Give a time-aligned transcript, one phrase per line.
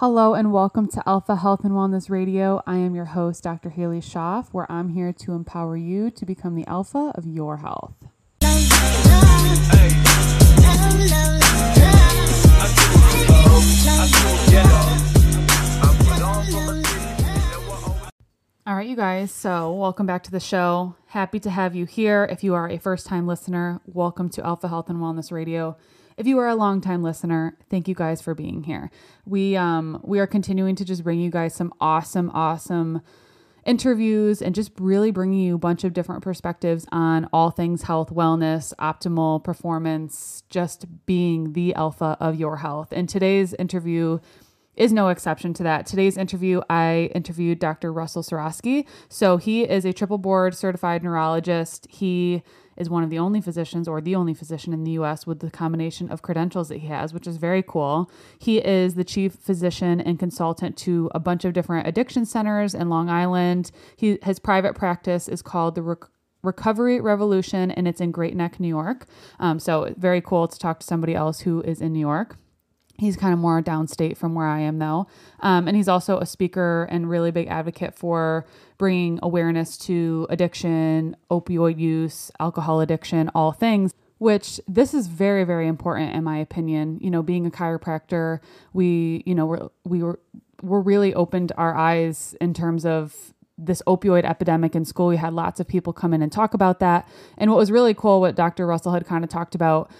[0.00, 2.62] Hello and welcome to Alpha Health and Wellness Radio.
[2.66, 3.68] I am your host, Dr.
[3.68, 7.92] Halie Schoff, where I'm here to empower you to become the alpha of your health.
[18.66, 19.30] All right, you guys.
[19.30, 20.96] So, welcome back to the show.
[21.08, 22.26] Happy to have you here.
[22.30, 25.76] If you are a first time listener, welcome to Alpha Health and Wellness Radio.
[26.20, 28.90] If you are a longtime listener, thank you guys for being here.
[29.24, 33.00] We um we are continuing to just bring you guys some awesome, awesome
[33.64, 38.10] interviews and just really bringing you a bunch of different perspectives on all things health,
[38.10, 42.88] wellness, optimal performance, just being the alpha of your health.
[42.92, 44.18] And today's interview
[44.76, 45.86] is no exception to that.
[45.86, 47.94] Today's interview, I interviewed Dr.
[47.94, 48.86] Russell Surasky.
[49.08, 51.86] So he is a triple board certified neurologist.
[51.88, 52.42] He
[52.80, 55.50] is one of the only physicians or the only physician in the US with the
[55.50, 58.10] combination of credentials that he has, which is very cool.
[58.38, 62.88] He is the chief physician and consultant to a bunch of different addiction centers in
[62.88, 63.70] Long Island.
[63.96, 66.08] He, his private practice is called the Rec-
[66.42, 69.06] Recovery Revolution and it's in Great Neck, New York.
[69.38, 72.38] Um, so, very cool to talk to somebody else who is in New York.
[73.00, 75.06] He's kind of more downstate from where I am, though.
[75.40, 78.44] Um, and he's also a speaker and really big advocate for
[78.76, 83.94] bringing awareness to addiction, opioid use, alcohol addiction, all things.
[84.18, 86.98] Which this is very, very important in my opinion.
[87.00, 88.40] You know, being a chiropractor,
[88.74, 90.20] we, you know, we're, we were,
[90.60, 95.06] we're really opened our eyes in terms of this opioid epidemic in school.
[95.06, 97.08] We had lots of people come in and talk about that.
[97.38, 98.66] And what was really cool, what Dr.
[98.66, 99.90] Russell had kind of talked about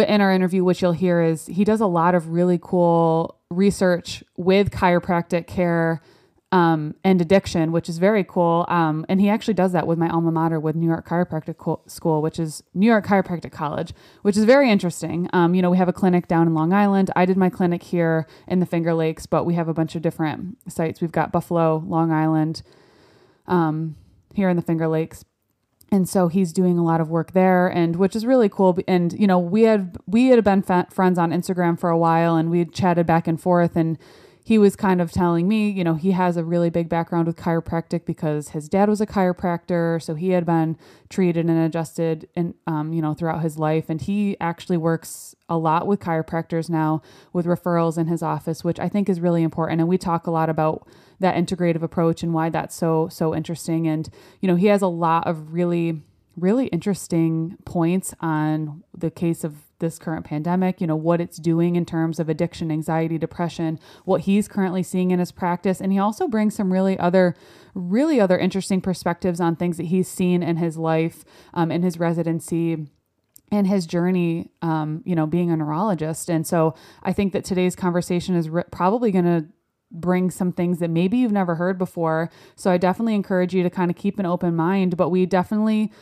[0.00, 4.24] in our interview, which you'll hear, is he does a lot of really cool research
[4.36, 6.00] with chiropractic care
[6.52, 8.66] um, and addiction, which is very cool.
[8.68, 12.20] Um, and he actually does that with my alma mater, with New York Chiropractic School,
[12.20, 15.30] which is New York Chiropractic College, which is very interesting.
[15.32, 17.10] Um, you know, we have a clinic down in Long Island.
[17.16, 20.02] I did my clinic here in the Finger Lakes, but we have a bunch of
[20.02, 21.00] different sites.
[21.00, 22.62] We've got Buffalo, Long Island,
[23.46, 23.96] um,
[24.34, 25.24] here in the Finger Lakes
[25.92, 29.12] and so he's doing a lot of work there and which is really cool and
[29.12, 32.58] you know we had we had been friends on instagram for a while and we
[32.58, 33.98] had chatted back and forth and
[34.44, 37.36] he was kind of telling me, you know, he has a really big background with
[37.36, 40.76] chiropractic because his dad was a chiropractor, so he had been
[41.08, 45.56] treated and adjusted, and um, you know, throughout his life, and he actually works a
[45.56, 49.80] lot with chiropractors now with referrals in his office, which I think is really important.
[49.80, 50.88] And we talk a lot about
[51.20, 53.86] that integrative approach and why that's so so interesting.
[53.86, 54.08] And
[54.40, 56.02] you know, he has a lot of really
[56.36, 61.76] really interesting points on the case of this current pandemic, you know, what it's doing
[61.76, 65.82] in terms of addiction, anxiety, depression, what he's currently seeing in his practice.
[65.82, 67.36] And he also brings some really other,
[67.74, 71.98] really other interesting perspectives on things that he's seen in his life, um, in his
[71.98, 72.86] residency
[73.50, 76.30] and his journey, um, you know, being a neurologist.
[76.30, 79.46] And so I think that today's conversation is re- probably going to
[79.90, 82.30] bring some things that maybe you've never heard before.
[82.56, 85.92] So I definitely encourage you to kind of keep an open mind, but we definitely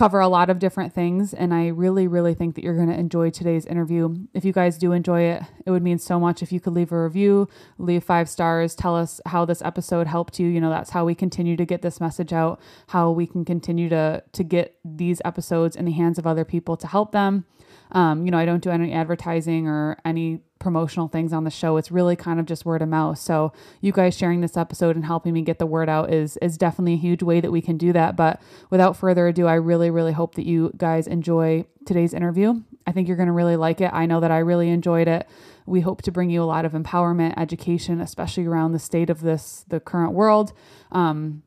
[0.00, 1.34] cover a lot of different things.
[1.34, 4.16] And I really, really think that you're going to enjoy today's interview.
[4.32, 6.90] If you guys do enjoy it, it would mean so much if you could leave
[6.90, 10.48] a review, leave five stars, tell us how this episode helped you.
[10.48, 13.90] You know, that's how we continue to get this message out, how we can continue
[13.90, 17.44] to to get these episodes in the hands of other people to help them.
[17.92, 21.76] Um, you know, I don't do any advertising or any promotional things on the show.
[21.76, 23.18] It's really kind of just word of mouth.
[23.18, 26.56] So you guys sharing this episode and helping me get the word out is is
[26.56, 28.14] definitely a huge way that we can do that.
[28.14, 32.62] But without further ado, I really really hope that you guys enjoy today's interview.
[32.86, 33.90] I think you're going to really like it.
[33.92, 35.26] I know that I really enjoyed it.
[35.66, 39.22] We hope to bring you a lot of empowerment, education, especially around the state of
[39.22, 40.52] this the current world.
[40.92, 41.42] Um,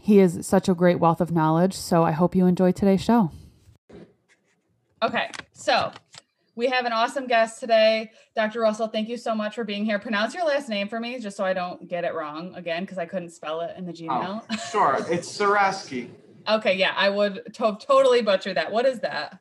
[0.00, 1.74] he is such a great wealth of knowledge.
[1.74, 3.30] So I hope you enjoy today's show.
[5.02, 5.92] Okay, so
[6.58, 8.10] we have an awesome guest today.
[8.34, 8.60] Dr.
[8.60, 10.00] Russell, thank you so much for being here.
[10.00, 12.98] Pronounce your last name for me, just so I don't get it wrong again, because
[12.98, 14.42] I couldn't spell it in the Gmail.
[14.50, 16.08] Oh, sure, it's Surasky.
[16.48, 18.72] okay, yeah, I would to- totally butcher that.
[18.72, 19.38] What is that?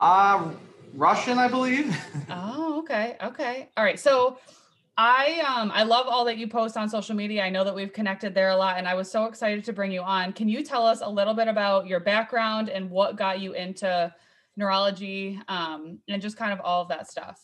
[0.00, 0.50] Uh,
[0.94, 1.96] Russian, I believe.
[2.28, 3.68] oh, okay, okay.
[3.76, 4.36] All right, so
[4.98, 7.44] I um I love all that you post on social media.
[7.44, 9.92] I know that we've connected there a lot and I was so excited to bring
[9.92, 10.32] you on.
[10.32, 14.12] Can you tell us a little bit about your background and what got you into
[14.56, 17.40] neurology, um, and just kind of all of that stuff.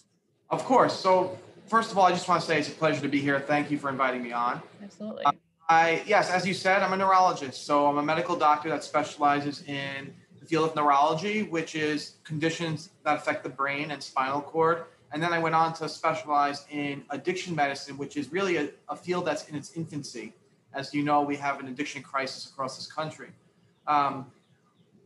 [0.50, 0.98] Of course.
[0.98, 3.40] So, first of all, I just want to say it's a pleasure to be here.
[3.40, 4.62] Thank you for inviting me on.
[4.82, 5.24] Absolutely.
[5.24, 5.32] Uh,
[5.68, 7.66] I yes, as you said, I'm a neurologist.
[7.66, 12.90] So I'm a medical doctor that specializes in the field of neurology, which is conditions
[13.04, 14.84] that affect the brain and spinal cord.
[15.12, 18.96] And then I went on to specialize in addiction medicine, which is really a, a
[18.96, 20.32] field that's in its infancy.
[20.74, 23.30] As you know, we have an addiction crisis across this country.
[23.86, 24.26] Um,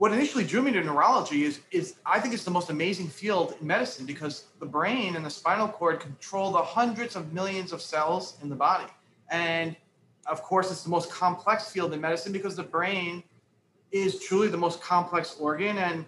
[0.00, 3.55] what initially drew me to neurology is is I think it's the most amazing field
[3.61, 7.82] in medicine because the brain and the spinal cord control the hundreds of millions of
[7.82, 8.91] cells in the body.
[9.31, 9.76] And
[10.25, 13.23] of course, it's the most complex field in medicine because the brain
[13.93, 15.76] is truly the most complex organ.
[15.76, 16.06] And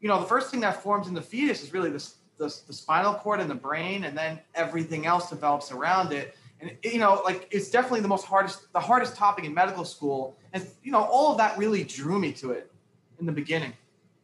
[0.00, 2.02] you know, the first thing that forms in the fetus is really the,
[2.38, 6.34] the, the spinal cord and the brain, and then everything else develops around it.
[6.62, 10.34] And you know, like it's definitely the most hardest, the hardest topic in medical school.
[10.54, 12.70] And you know, all of that really drew me to it
[13.18, 13.72] in the beginning.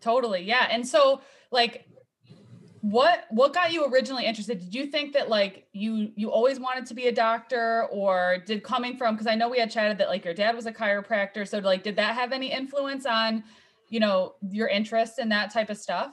[0.00, 0.42] Totally.
[0.42, 0.66] Yeah.
[0.70, 1.20] And so
[1.50, 1.86] like
[2.82, 6.86] what what got you originally interested did you think that like you you always wanted
[6.86, 10.08] to be a doctor or did coming from because i know we had chatted that
[10.08, 13.44] like your dad was a chiropractor so like did that have any influence on
[13.90, 16.12] you know your interest in that type of stuff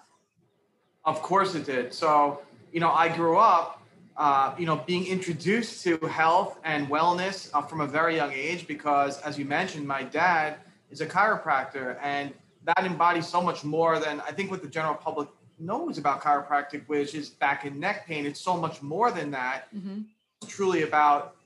[1.06, 2.41] of course it did so
[2.73, 3.81] you know i grew up
[4.18, 8.68] uh, you know being introduced to health and wellness uh, from a very young age
[8.68, 10.57] because as you mentioned my dad
[10.89, 12.33] is a chiropractor and
[12.67, 16.83] that embodies so much more than I think what the general public knows about chiropractic,
[16.87, 18.25] which is back and neck pain.
[18.25, 19.73] It's so much more than that.
[19.73, 20.01] Mm-hmm.
[20.41, 21.37] It's truly about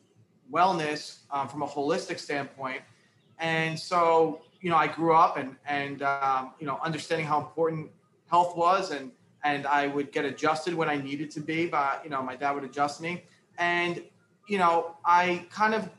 [0.51, 2.81] wellness um, from a holistic standpoint.
[3.39, 7.91] And so, you know, I grew up and and um, you know understanding how important
[8.27, 9.11] health was, and
[9.43, 11.67] and I would get adjusted when I needed to be.
[11.67, 13.23] But you know, my dad would adjust me,
[13.59, 14.03] and
[14.47, 15.89] you know, I kind of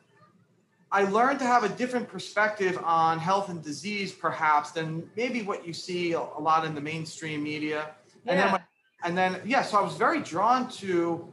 [0.92, 5.66] I learned to have a different perspective on health and disease, perhaps, than maybe what
[5.66, 7.88] you see a, lot in the mainstream media.
[8.26, 8.32] Yeah.
[8.32, 8.60] And then,
[9.02, 11.32] and then, yeah, so I was very drawn to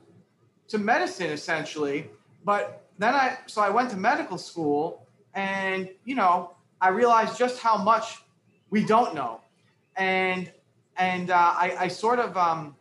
[0.69, 2.09] to medicine essentially.
[2.45, 7.59] But then I, so I went to medical school, and you know, I realized just
[7.59, 8.19] how much
[8.69, 9.41] we don't know,
[9.97, 10.50] and
[10.95, 12.75] and uh, I, I sort of um,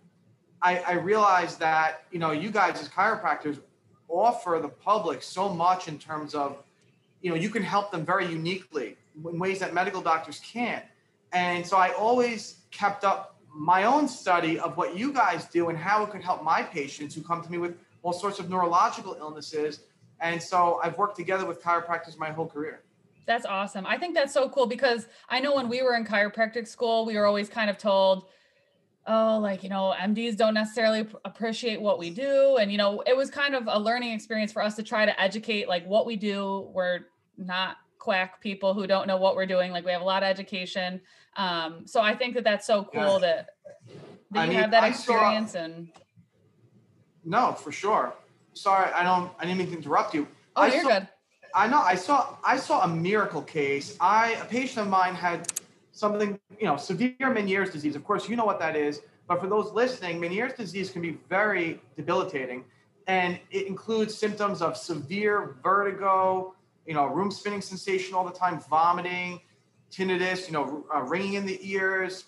[0.62, 3.58] I, I realized that you know, you guys as chiropractors
[4.08, 6.62] offer the public so much in terms of
[7.20, 10.85] you know you can help them very uniquely in ways that medical doctors can't.
[11.32, 15.76] And so i always kept up my own study of what you guys do and
[15.76, 19.17] how it could help my patients who come to me with all sorts of neurological
[19.19, 19.81] illnesses.
[20.20, 22.81] And so i've worked together with chiropractors my whole career.
[23.26, 23.85] That's awesome.
[23.85, 27.17] I think that's so cool because i know when we were in chiropractic school we
[27.17, 28.26] were always kind of told
[29.08, 32.58] oh like you know mds don't necessarily appreciate what we do.
[32.60, 35.20] And you know it was kind of a learning experience for us to try to
[35.20, 36.70] educate like what we do.
[36.72, 37.00] We're
[37.37, 39.72] not quack people who don't know what we're doing.
[39.72, 41.00] Like we have a lot of education.
[41.37, 43.19] Um, so i think that that's so cool yeah.
[43.19, 43.49] that,
[44.32, 45.88] that you mean, have that experience saw, and
[47.25, 48.14] no for sure.
[48.54, 50.28] Sorry i don't i didn't mean to interrupt you.
[50.56, 51.08] Oh I you're saw, good.
[51.54, 53.96] I know i saw i saw a miracle case.
[54.00, 55.46] I a patient of mine had
[55.99, 57.97] something, you know, severe Meniere's disease.
[57.97, 59.03] Of course, you know what that is.
[59.27, 62.65] But for those listening, Meniere's disease can be very debilitating.
[63.06, 66.55] And it includes symptoms of severe vertigo,
[66.87, 69.41] you know, room spinning sensation all the time, vomiting,
[69.91, 72.25] tinnitus, you know, uh, ringing in the ears,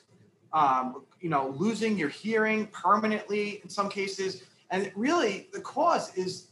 [0.52, 4.42] um, you know, losing your hearing permanently in some cases.
[4.70, 6.48] And really, the cause is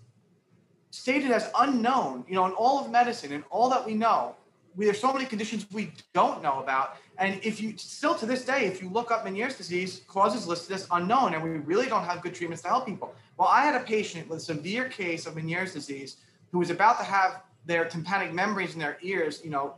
[0.91, 4.35] stated as unknown, you know, in all of medicine and all that we know
[4.79, 6.97] we, there's so many conditions we don't know about.
[7.19, 10.77] And if you still to this day, if you look up Meniere's disease, causes listed
[10.77, 13.13] as unknown, and we really don't have good treatments to help people.
[13.37, 16.19] Well, I had a patient with a severe case of Meniere's disease
[16.53, 19.75] who was about to have their tympanic membranes in their ears, you know,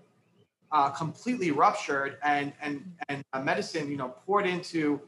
[0.70, 5.00] uh, completely ruptured, and and and medicine, you know, poured into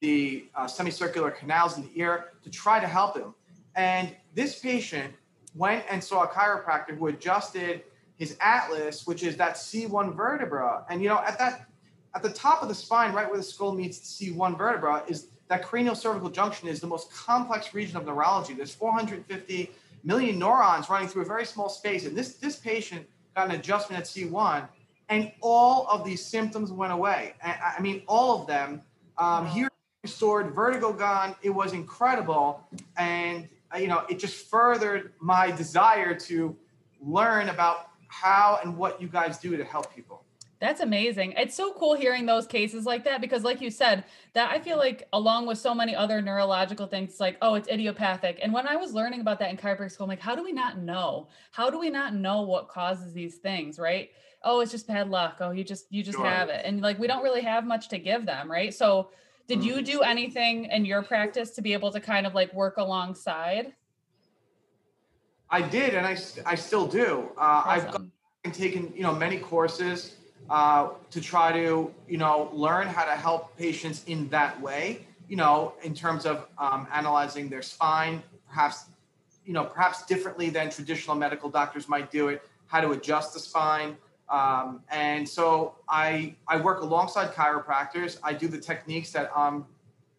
[0.00, 3.32] the uh, semicircular canals in the ear to try to help him.
[3.76, 5.14] And this patient
[5.54, 7.82] went and saw a chiropractor who adjusted
[8.20, 10.84] his atlas, which is that C1 vertebra.
[10.90, 11.66] And you know, at that
[12.14, 15.28] at the top of the spine, right where the skull meets the C1 vertebra, is
[15.48, 18.52] that cranial cervical junction is the most complex region of neurology.
[18.52, 19.70] There's 450
[20.04, 22.04] million neurons running through a very small space.
[22.04, 24.68] And this this patient got an adjustment at C1,
[25.08, 27.34] and all of these symptoms went away.
[27.42, 28.82] I mean, all of them.
[29.16, 29.68] Um, here
[30.02, 31.36] restored, vertigo gone.
[31.42, 33.48] It was incredible, and
[33.78, 36.56] you know, it just furthered my desire to
[37.00, 40.24] learn about how and what you guys do to help people.
[40.60, 41.32] That's amazing.
[41.38, 44.76] It's so cool hearing those cases like that because, like you said, that I feel
[44.76, 48.38] like, along with so many other neurological things, like, oh, it's idiopathic.
[48.42, 50.52] And when I was learning about that in chiropractic school, I'm like, how do we
[50.52, 51.28] not know?
[51.50, 54.10] How do we not know what causes these things, right?
[54.42, 55.38] Oh, it's just bad luck.
[55.40, 56.26] Oh, you just you just sure.
[56.26, 58.72] have it, and like we don't really have much to give them, right?
[58.74, 59.10] So,
[59.48, 59.84] did you mm-hmm.
[59.84, 63.72] do anything in your practice to be able to kind of like work alongside?
[65.50, 67.30] I did, and I, I still do.
[67.36, 67.86] Uh, awesome.
[67.86, 67.92] I've
[68.52, 70.16] taken you know many courses
[70.48, 75.06] uh, to try to you know learn how to help patients in that way.
[75.28, 78.86] You know, in terms of um, analyzing their spine, perhaps
[79.46, 82.42] you know perhaps differently than traditional medical doctors might do it.
[82.66, 83.96] How to adjust the spine,
[84.28, 88.18] Um, and so I I work alongside chiropractors.
[88.22, 89.66] I do the techniques that I'm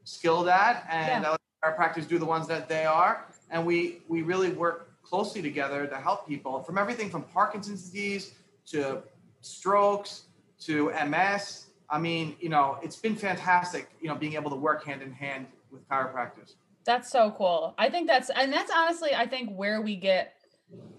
[0.03, 1.35] skilled at, and Yeah.
[1.63, 3.25] chiropractors do the ones that they are.
[3.50, 8.34] And we we really work closely together to help people from everything from Parkinson's disease
[8.65, 9.03] to
[9.41, 10.24] strokes
[10.62, 11.65] to MS.
[11.89, 15.12] I mean, you know, it's been fantastic, you know, being able to work hand in
[15.12, 16.53] hand with chiropractors.
[16.86, 17.75] That's so cool.
[17.77, 20.36] I think that's and that's honestly I think where we get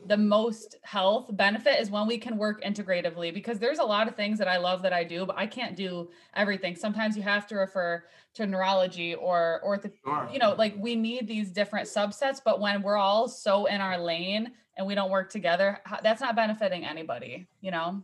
[0.04, 4.16] the most health benefit is when we can work integratively because there's a lot of
[4.16, 6.74] things that I love that I do, but I can't do everything.
[6.74, 10.28] Sometimes you have to refer to neurology or ortho, Sure.
[10.32, 13.96] you know, like we need these different subsets, but when we're all so in our
[13.96, 18.02] lane and we don't work together, that's not benefiting anybody, you know?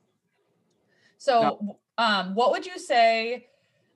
[1.16, 3.48] So, um, what would you say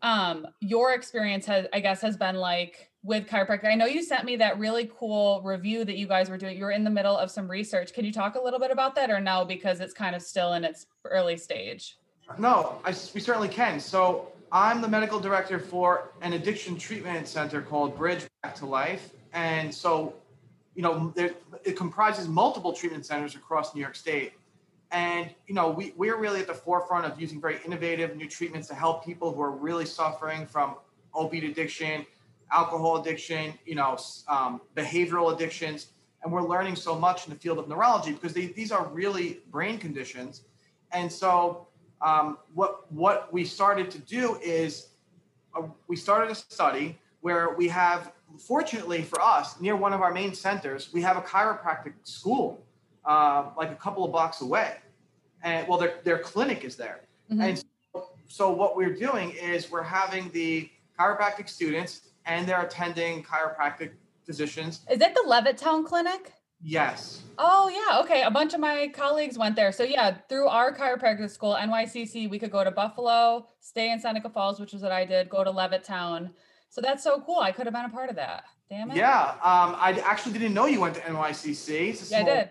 [0.03, 3.67] um, your experience has, I guess, has been like with chiropractic?
[3.67, 6.57] I know you sent me that really cool review that you guys were doing.
[6.57, 7.93] You were in the middle of some research.
[7.93, 9.45] Can you talk a little bit about that or no?
[9.45, 11.99] Because it's kind of still in its early stage.
[12.39, 13.81] No, I, we certainly can.
[13.81, 19.11] So I'm the medical director for an addiction treatment center called Bridge Back to Life.
[19.33, 20.15] And so,
[20.75, 21.33] you know, there,
[21.65, 24.35] it comprises multiple treatment centers across New York State.
[24.93, 28.69] And, you know, we, we're really at the forefront of using very innovative new treatments
[28.69, 30.77] to help people who are really suffering from
[31.15, 32.07] opiate addiction,
[32.53, 35.89] alcohol addiction, you know, um, behavioral addictions.
[36.23, 39.41] And we're learning so much in the field of neurology because they, these are really
[39.51, 40.43] brain conditions.
[40.93, 41.67] And so,
[42.01, 44.89] um, what what we started to do is
[45.57, 50.13] uh, we started a study where we have, fortunately for us, near one of our
[50.13, 52.65] main centers, we have a chiropractic school,
[53.05, 54.77] uh, like a couple of blocks away,
[55.43, 57.01] and well, their their clinic is there.
[57.33, 57.43] Mhm.
[57.43, 60.69] And so, so what we're doing is we're having the
[60.99, 63.91] chiropractic students and they're attending chiropractic
[64.25, 64.81] physicians.
[64.91, 66.33] Is it the Levittown Clinic?
[66.65, 67.23] Yes.
[67.39, 68.23] Oh yeah, okay.
[68.23, 69.73] A bunch of my colleagues went there.
[69.73, 74.31] So yeah, through our chiropractic school, NYCC, we could go to Buffalo, stay in Seneca
[74.31, 76.31] Falls, which is what I did, go to Levittown.
[76.71, 77.41] So that's so cool.
[77.41, 78.45] I could have been a part of that.
[78.71, 78.97] Damn it.
[78.97, 79.31] Yeah.
[79.43, 82.11] Um, I actually didn't know you went to NYCC.
[82.11, 82.51] Yeah, I did.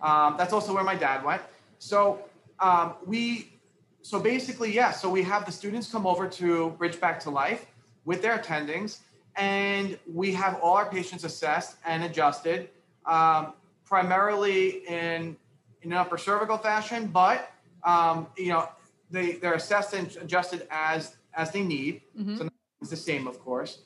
[0.00, 1.42] Um, that's also where my dad went.
[1.78, 2.24] So
[2.58, 3.52] um, we,
[4.00, 4.90] so basically, yeah.
[4.90, 7.66] So we have the students come over to Bridge Back to Life
[8.04, 8.98] with their attendings,
[9.36, 12.68] and we have all our patients assessed and adjusted,
[13.06, 13.52] um,
[13.84, 15.36] primarily in
[15.82, 17.50] in an upper cervical fashion, but
[17.84, 18.68] um, you know
[19.10, 22.02] they they're assessed and adjusted as as they need.
[22.18, 22.38] Mhm.
[22.38, 22.48] So
[22.80, 23.80] it's the same, of course.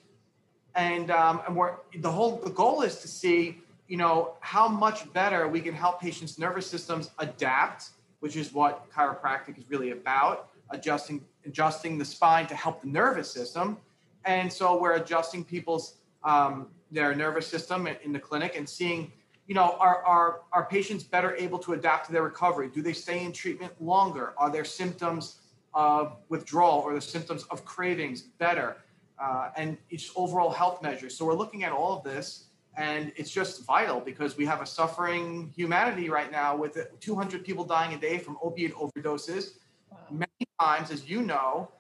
[0.74, 5.10] And um, and we're the whole the goal is to see you know how much
[5.12, 10.48] better we can help patients' nervous systems adapt, which is what chiropractic is really about,
[10.70, 13.78] adjusting adjusting the spine to help the nervous system.
[14.26, 19.12] And so we're adjusting people's um, their nervous system in, the clinic and seeing,
[19.46, 22.68] you know, are, are are patients better able to adapt to their recovery?
[22.68, 24.34] Do they stay in treatment longer?
[24.36, 25.40] Are their symptoms
[25.72, 28.78] of withdrawal or the symptoms of cravings better?
[29.18, 31.16] Uh, and each overall health measures.
[31.16, 34.66] So we're looking at all of this, and it's just vital because we have a
[34.66, 39.54] suffering humanity right now with 200 people dying a day from opiate overdoses.
[39.90, 39.98] Wow.
[40.10, 41.70] Many times, as you know,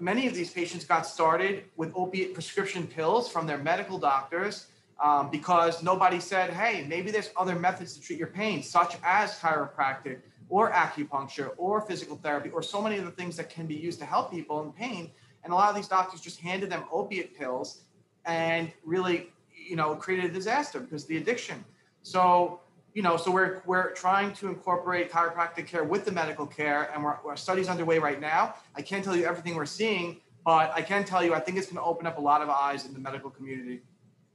[0.00, 4.66] many of these patients got started with opiate prescription pills from their medical doctors
[5.02, 9.38] um, because nobody said, hey, maybe there's other methods to treat your pain, such as
[9.38, 13.74] chiropractic or acupuncture or physical therapy or so many of the things that can be
[13.74, 15.10] used to help people in pain.
[15.44, 17.82] And a lot of these doctors just handed them opiate pills
[18.26, 21.64] and really, you know, created a disaster because of the addiction.
[22.02, 22.60] So,
[22.94, 27.02] you know, so we're we're trying to incorporate chiropractic care with the medical care, and
[27.02, 28.54] we're, our studies underway right now.
[28.74, 31.66] I can't tell you everything we're seeing, but I can tell you I think it's
[31.66, 33.82] going to open up a lot of eyes in the medical community.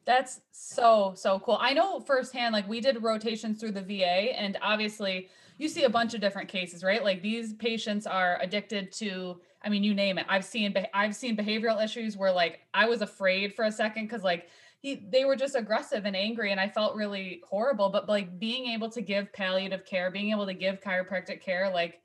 [0.06, 1.58] That's so so cool.
[1.60, 5.90] I know firsthand like we did rotations through the VA and obviously you see a
[5.90, 7.04] bunch of different cases, right?
[7.04, 10.28] Like these patients are addicted to I mean you name it.
[10.30, 14.24] I've seen I've seen behavioral issues where like I was afraid for a second cuz
[14.24, 14.48] like
[14.86, 18.68] he they were just aggressive and angry and I felt really horrible but like being
[18.68, 22.02] able to give palliative care, being able to give chiropractic care like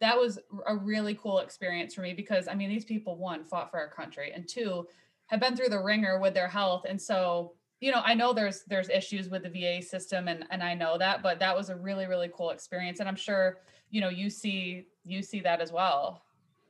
[0.00, 3.70] that was a really cool experience for me because I mean these people one fought
[3.70, 4.86] for our country and two
[5.26, 8.62] have been through the ringer with their health and so you know i know there's
[8.64, 11.76] there's issues with the va system and and i know that but that was a
[11.76, 13.58] really really cool experience and i'm sure
[13.90, 16.22] you know you see you see that as well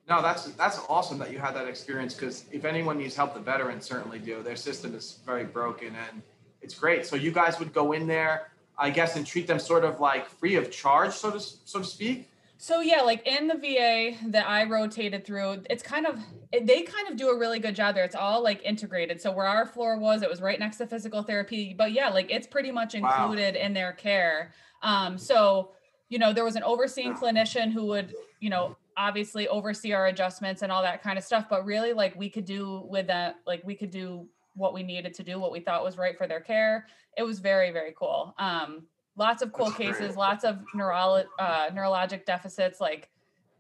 [0.09, 3.41] No, that's that's awesome that you had that experience because if anyone needs help, the
[3.41, 4.43] veterans certainly do.
[4.43, 6.23] Their system is very broken, and
[6.61, 7.07] it's great.
[7.07, 10.29] So you guys would go in there, I guess, and treat them sort of like
[10.29, 12.29] free of charge, so to so to speak.
[12.59, 16.17] so yeah like in the va that i rotated through it's kind of
[16.53, 19.47] they kind of do a really good job there it's all like integrated so where
[19.47, 22.71] our floor was it was right next to physical therapy but yeah like it's pretty
[22.71, 23.09] much Wow.
[23.09, 25.73] included in their care um so
[26.09, 30.63] you know, there was an overseeing clinician who would, you know, obviously oversee our adjustments
[30.63, 31.47] and all that kind of stuff.
[31.49, 35.15] But really, like we could do with that, like we could do what we needed
[35.15, 36.87] to do, what we thought was right for their care.
[37.17, 38.35] It was very, very cool.
[38.39, 38.83] Um,
[39.17, 40.17] lots of cool That's cases, great.
[40.17, 42.81] lots of neurolo- uh, neurologic deficits.
[42.81, 43.09] Like,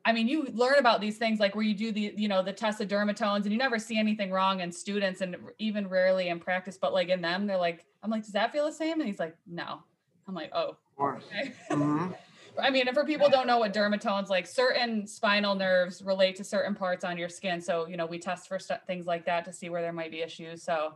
[0.04, 2.52] I mean, you learn about these things like where you do the, you know, the
[2.52, 6.40] test of dermatomes and you never see anything wrong in students and even rarely in
[6.40, 9.00] practice, but like in them, they're like, I'm like, does that feel the same?
[9.00, 9.82] And he's like, no.
[10.28, 11.24] I'm like, oh, Of course.
[11.30, 11.52] okay.
[11.70, 12.14] Mhm.
[12.59, 16.44] I mean, if for people don't know what dermatomes like, certain spinal nerves relate to
[16.44, 17.61] certain parts on your skin.
[17.61, 20.11] So you know, we test for st- things like that to see where there might
[20.11, 20.62] be issues.
[20.62, 20.94] So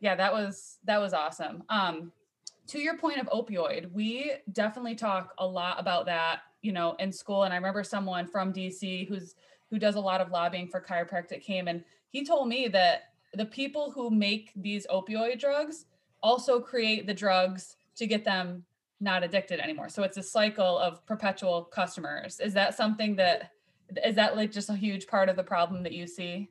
[0.00, 1.62] yeah, that was that was awesome.
[1.68, 2.12] Um,
[2.68, 7.12] to your point of opioid, we definitely talk a lot about that, you know, in
[7.12, 7.44] school.
[7.44, 9.34] And I remember someone from DC who's
[9.70, 13.44] who does a lot of lobbying for chiropractic came and he told me that the
[13.44, 15.86] people who make these opioid drugs
[16.22, 18.64] also create the drugs to get them
[19.04, 19.88] not addicted anymore.
[19.88, 22.40] So it's a cycle of perpetual customers.
[22.40, 23.50] Is that something that
[24.04, 26.48] is that like just a huge part of the problem that you see?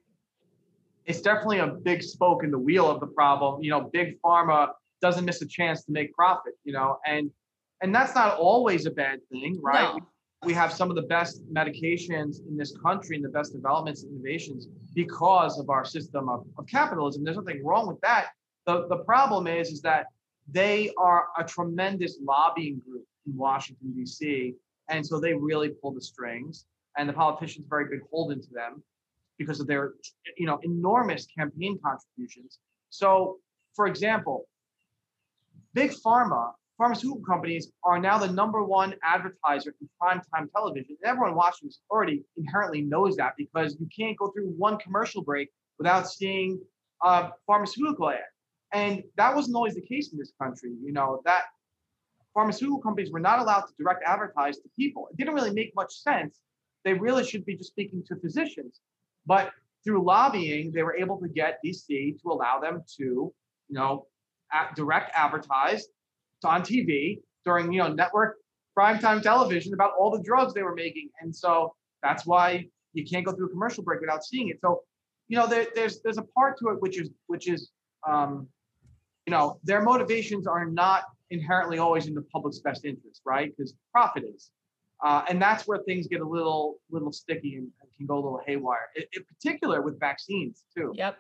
[1.05, 3.61] It's definitely a big spoke in the wheel of the problem.
[3.61, 4.69] You know, big pharma
[5.01, 6.53] doesn't miss a chance to make profit.
[6.63, 7.29] You know, and
[7.81, 9.95] and that's not always a bad thing, right?
[9.95, 9.99] No.
[10.45, 14.13] We have some of the best medications in this country and the best developments and
[14.13, 17.23] innovations because of our system of, of capitalism.
[17.23, 18.27] There's nothing wrong with that.
[18.65, 20.07] The, the problem is, is that
[20.51, 24.53] they are a tremendous lobbying group in Washington, D.C.
[24.89, 26.65] And so they really pull the strings,
[26.97, 28.83] and the politicians very beholden to them
[29.37, 29.93] because of their,
[30.37, 32.59] you know, enormous campaign contributions.
[32.89, 33.37] So,
[33.75, 34.47] for example,
[35.73, 40.97] big pharma, pharmaceutical companies are now the number one advertiser in primetime television.
[41.01, 45.23] And everyone watching this already inherently knows that because you can't go through one commercial
[45.23, 46.59] break without seeing
[47.01, 48.19] a pharmaceutical ad.
[48.73, 50.71] And that wasn't always the case in this country.
[50.83, 51.43] You know, that
[52.33, 55.07] pharmaceutical companies were not allowed to direct advertise to people.
[55.11, 56.39] It didn't really make much sense.
[56.83, 58.81] They really should be just speaking to physicians.
[59.25, 59.51] But
[59.83, 61.87] through lobbying, they were able to get DC
[62.21, 63.33] to allow them to, you
[63.69, 64.07] know,
[64.75, 65.87] direct advertise
[66.43, 68.37] on TV during, you know, network
[68.77, 71.09] primetime television about all the drugs they were making.
[71.21, 74.59] And so that's why you can't go through a commercial break without seeing it.
[74.61, 74.81] So,
[75.27, 77.69] you know, there, there's there's a part to it which is which is
[78.07, 78.47] um,
[79.25, 83.51] you know, their motivations are not inherently always in the public's best interest, right?
[83.55, 84.51] Because profit is.
[85.03, 88.23] Uh, and that's where things get a little little sticky and, and can go a
[88.23, 88.89] little haywire.
[88.95, 90.93] In, in particular with vaccines too.
[90.95, 91.17] Yep.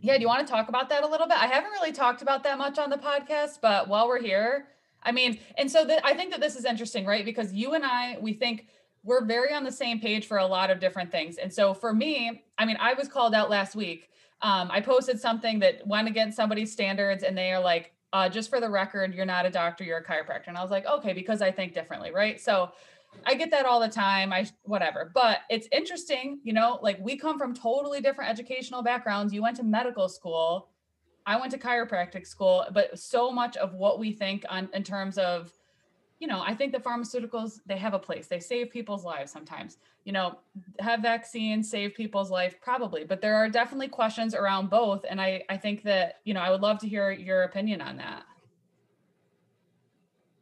[0.00, 1.38] Yeah, do you want to talk about that a little bit?
[1.38, 4.68] I haven't really talked about that much on the podcast, but while we're here,
[5.02, 7.24] I mean, and so that I think that this is interesting, right?
[7.24, 8.66] Because you and I, we think
[9.04, 11.36] we're very on the same page for a lot of different things.
[11.36, 14.10] And so for me, I mean, I was called out last week.
[14.40, 18.48] Um, I posted something that went against somebody's standards, and they are like, uh, just
[18.48, 20.48] for the record, you're not a doctor, you're a chiropractor.
[20.48, 22.40] And I was like, okay, because I think differently, right?
[22.40, 22.70] So
[23.26, 24.32] I get that all the time.
[24.32, 29.32] I whatever, but it's interesting, you know, like we come from totally different educational backgrounds.
[29.32, 30.68] You went to medical school,
[31.26, 35.18] I went to chiropractic school, but so much of what we think on in terms
[35.18, 35.52] of,
[36.18, 38.26] you know, I think the pharmaceuticals they have a place.
[38.26, 39.78] They save people's lives sometimes.
[40.04, 40.38] You know,
[40.80, 45.44] have vaccines save people's life probably, but there are definitely questions around both, and I
[45.48, 48.24] I think that you know I would love to hear your opinion on that.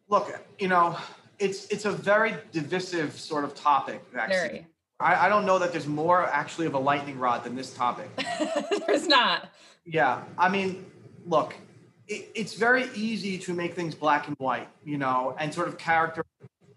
[0.09, 0.97] Look, you know,
[1.39, 4.03] it's it's a very divisive sort of topic.
[4.13, 4.39] Vaccine.
[4.39, 4.67] Very.
[4.99, 8.09] I, I don't know that there's more actually of a lightning rod than this topic.
[8.87, 9.51] There's not.
[9.85, 10.87] Yeah, I mean,
[11.27, 11.55] look,
[12.09, 15.79] it, it's very easy to make things black and white, you know, and sort of
[15.79, 16.25] character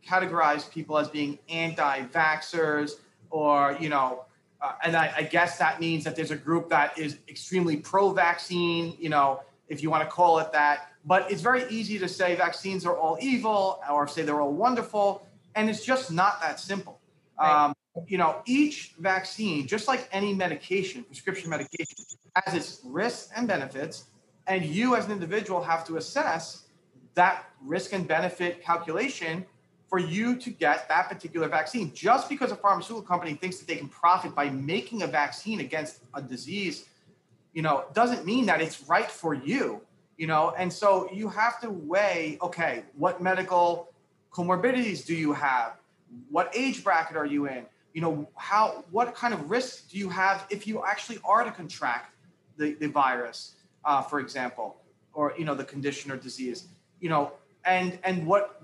[0.05, 2.93] categorize people as being anti-vaxxers
[3.29, 4.25] or you know,
[4.61, 8.95] uh, and I, I guess that means that there's a group that is extremely pro-vaccine,
[8.99, 10.91] you know, if you want to call it that.
[11.05, 15.25] But it's very easy to say vaccines are all evil or say they're all wonderful,
[15.55, 16.99] and it's just not that simple.
[17.39, 17.65] Right.
[17.65, 17.73] Um,
[18.07, 24.05] you know, each vaccine, just like any medication, prescription medication, has its risks and benefits,
[24.49, 26.65] and you as an individual have to assess
[27.13, 29.45] that risk and benefit calculation
[29.87, 31.93] for you to get that particular vaccine.
[31.93, 36.01] Just because a pharmaceutical company thinks that they can profit by making a vaccine against
[36.13, 36.85] a disease,
[37.53, 39.81] you know, doesn't mean that it's right for you,
[40.17, 43.91] you know, and so you have to weigh, okay, what medical
[44.31, 45.73] comorbidities do you have?
[46.29, 47.65] What age bracket are you in?
[47.93, 51.51] You know, how what kind of risks do you have if you actually are to
[51.51, 52.13] contract
[52.57, 54.77] the, the virus, uh, for example,
[55.13, 56.67] or you know, the condition or disease,
[56.99, 57.31] you know,
[57.65, 58.61] and and what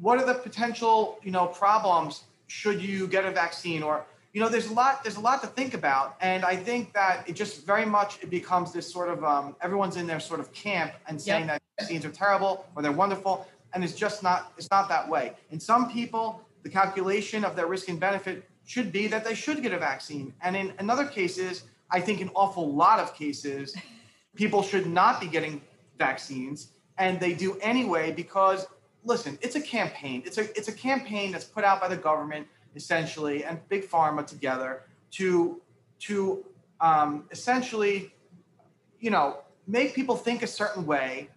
[0.00, 4.48] what are the potential, you know, problems should you get a vaccine or you know,
[4.48, 7.64] there's a lot there's a lot to think about, and I think that it just
[7.64, 11.20] very much it becomes this sort of um, everyone's in their sort of camp and
[11.20, 11.48] saying Yep.
[11.48, 15.34] that vaccines are terrible or they're wonderful, and it's just not it's not that way.
[15.52, 19.62] In some people, the calculation of their risk and benefit should be that they should
[19.62, 20.34] get a vaccine.
[20.42, 23.76] And in another cases, I think an awful lot of cases,
[24.34, 25.60] people should not be getting
[25.98, 26.68] vaccines
[26.98, 28.66] and they do anyway because
[29.04, 30.22] listen, it's a campaign.
[30.24, 34.26] It's a it's a campaign that's put out by the government essentially and big pharma
[34.26, 35.60] together to
[36.00, 36.44] to
[36.80, 38.12] um, essentially,
[39.00, 41.28] you know, make people think a certain way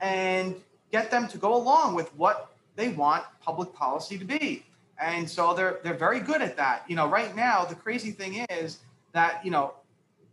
[0.00, 0.54] and
[0.90, 4.64] get them to go along with what they want public policy to be.
[5.00, 6.84] And so they're they're very good at that.
[6.88, 8.78] You know, right now the crazy thing is
[9.12, 9.74] that you know,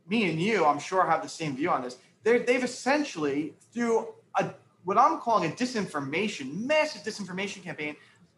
[0.08, 1.98] me and you, I'm sure have the same view on this.
[2.26, 4.50] They they've essentially through a
[4.84, 7.96] what I'm calling a disinformation, massive disinformation campaign,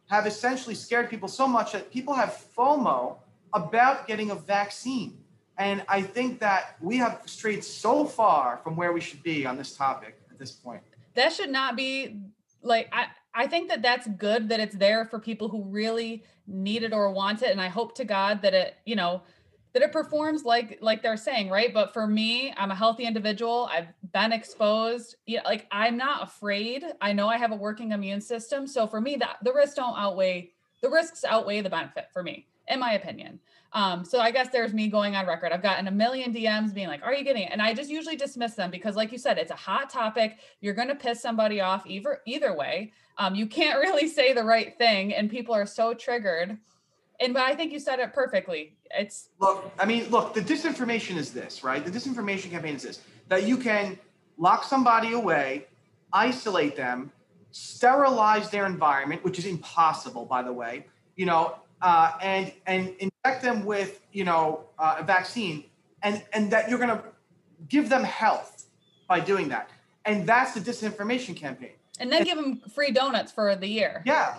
[0.10, 3.18] have essentially scared people so much that people have FOMO
[3.54, 5.18] about getting a vaccine.
[5.58, 9.58] And I think that we have strayed so far from where we should be on
[9.58, 10.82] this topic at this point.
[11.16, 12.20] That should not be
[12.62, 16.84] like I I think that that's good that it's there for people who really need
[16.84, 19.22] it or want it and I hope to God that it, you know,
[19.78, 23.70] that it performs like like they're saying right but for me i'm a healthy individual
[23.72, 27.92] i've been exposed you know, like i'm not afraid i know i have a working
[27.92, 30.50] immune system so for me that the risks don't outweigh
[30.82, 33.40] the risks outweigh the benefit for me in my opinion
[33.74, 35.52] um, so I guess there's me going on record.
[35.52, 38.16] I've gotten a million DMs being like, "Are you getting it?" And I just usually
[38.16, 40.38] dismiss them because, like you said, it's a hot topic.
[40.62, 42.94] You're going to piss somebody off either either way.
[43.18, 46.58] Um, you can't really say the right thing, and people are so triggered
[47.20, 48.76] and but I think you said it perfectly.
[48.92, 51.84] It's look, I mean, look, the disinformation is this, right?
[51.84, 53.00] The disinformation campaign is this
[53.30, 53.98] that you can
[54.38, 55.68] lock somebody away,
[56.14, 57.12] isolate them,
[57.52, 63.42] sterilize their environment, which is impossible, by the way, you know, uh, and and inject
[63.42, 65.66] them with you know uh, a vaccine,
[66.04, 67.04] and and that you're going to
[67.68, 68.66] give them health
[69.08, 69.70] by doing that,
[70.06, 71.72] and that's the disinformation campaign.
[72.00, 74.04] And then and, give them free donuts for the year.
[74.06, 74.38] Yeah,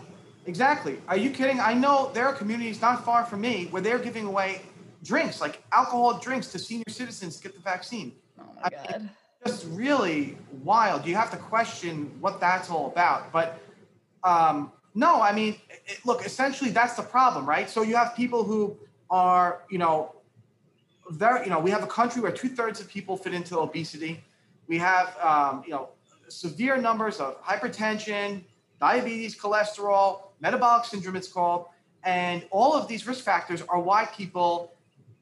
[0.49, 0.99] Exactly.
[1.09, 1.61] Are you kidding?
[1.61, 4.63] I know there are communities not far from me where they're giving away
[5.05, 8.13] drinks, like alcohol drinks, to senior citizens to get the vaccine.
[8.41, 8.87] Oh my God.
[8.89, 9.11] I mean,
[9.47, 11.07] just really wild.
[11.07, 13.31] You have to question what that's all about.
[13.31, 13.61] But
[14.25, 15.57] um, no, I mean,
[15.87, 17.69] it, look, essentially that's the problem, right?
[17.69, 18.75] So you have people who
[19.11, 20.15] are, you know,
[21.11, 24.25] very, you know, we have a country where two thirds of people fit into obesity.
[24.67, 25.91] We have, um, you know,
[26.29, 28.45] severe numbers of hypertension,
[28.81, 31.67] diabetes, cholesterol, metabolic syndrome, it's called.
[32.05, 34.73] And all of these risk factors are why people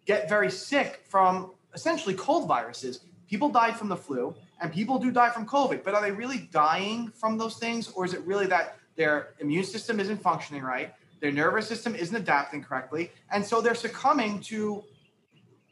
[0.05, 3.01] get very sick from essentially cold viruses.
[3.29, 6.49] People died from the flu and people do die from COVID, but are they really
[6.53, 7.91] dying from those things?
[7.93, 10.95] Or is it really that their immune system isn't functioning right?
[11.21, 13.11] Their nervous system isn't adapting correctly.
[13.31, 14.85] And so they're succumbing to,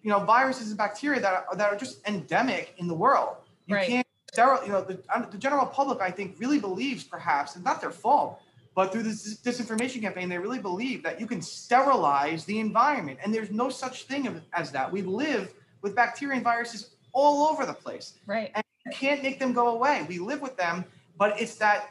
[0.03, 3.37] you know, viruses and bacteria that are, that are just endemic in the world.
[3.67, 3.87] You right.
[3.87, 4.99] can't, you know, the,
[5.31, 8.41] the general public, I think, really believes perhaps, and not their fault,
[8.75, 13.21] but through this disinformation campaign, they really believe that you can sterilize the environment.
[13.23, 14.91] And there's no such thing as that.
[14.91, 18.15] We live with bacteria and viruses all over the place.
[18.27, 18.51] Right.
[18.55, 20.05] And you can't make them go away.
[20.09, 20.85] We live with them,
[21.17, 21.91] but it's that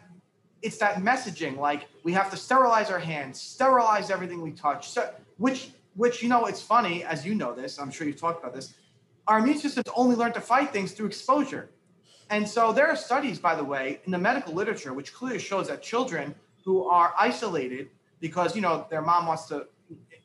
[0.62, 4.90] it's that messaging like we have to sterilize our hands, sterilize everything we touch.
[4.90, 8.42] So which which you know it's funny as you know this, I'm sure you've talked
[8.42, 8.74] about this.
[9.28, 11.70] Our immune systems only learn to fight things through exposure.
[12.30, 15.68] And so there are studies, by the way, in the medical literature, which clearly shows
[15.68, 19.68] that children who are isolated because you know their mom wants to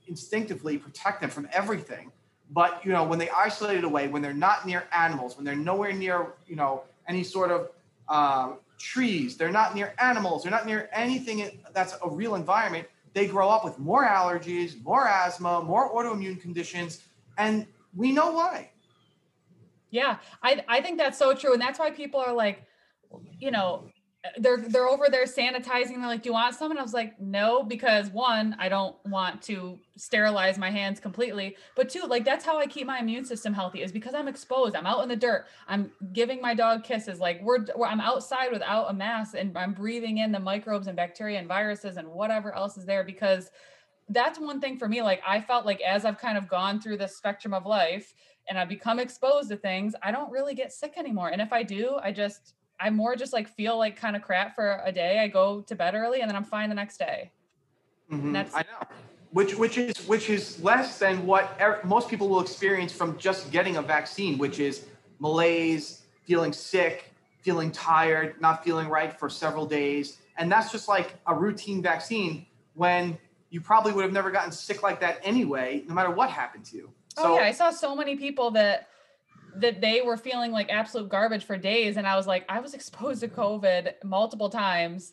[0.07, 2.11] instinctively protect them from everything.
[2.51, 5.93] But you know when they isolated away when they're not near animals when they're nowhere
[5.93, 7.71] near you know any sort of
[8.09, 13.27] uh, trees they're not near animals they're not near anything that's a real environment they
[13.27, 17.03] grow up with more allergies more asthma more autoimmune conditions
[17.37, 18.71] and we know why.
[19.91, 22.65] Yeah i i think that's so true and that's why people are like
[23.39, 23.91] you know
[24.39, 25.97] they're they're over there sanitizing.
[25.97, 28.97] They're like, "Do you want some?" And I was like, "No," because one, I don't
[29.07, 33.25] want to sterilize my hands completely, but two, like that's how I keep my immune
[33.25, 34.75] system healthy is because I'm exposed.
[34.75, 35.47] I'm out in the dirt.
[35.69, 37.21] I'm giving my dog kisses.
[37.21, 40.97] Like we're, we're I'm outside without a mask, and I'm breathing in the microbes and
[40.97, 43.51] bacteria and viruses and whatever else is there because
[44.09, 45.01] that's one thing for me.
[45.01, 48.15] Like I felt like as I've kind of gone through the spectrum of life
[48.49, 51.29] and I become exposed to things, I don't really get sick anymore.
[51.29, 54.55] And if I do, I just I more just like feel like kind of crap
[54.55, 55.19] for a day.
[55.19, 57.33] I go to bed early and then I'm fine the next day.
[58.11, 58.33] Mm-hmm.
[58.33, 58.87] That's I know.
[59.33, 63.51] Which which is which is less than what er- most people will experience from just
[63.51, 64.87] getting a vaccine, which is
[65.19, 67.13] malaise, feeling sick,
[67.43, 72.47] feeling tired, not feeling right for several days, and that's just like a routine vaccine
[72.75, 73.19] when
[73.51, 76.77] you probably would have never gotten sick like that anyway, no matter what happened to
[76.77, 76.91] you.
[77.17, 78.89] So, oh yeah, I saw so many people that
[79.61, 82.75] that they were feeling like absolute garbage for days and i was like i was
[82.75, 85.13] exposed to covid multiple times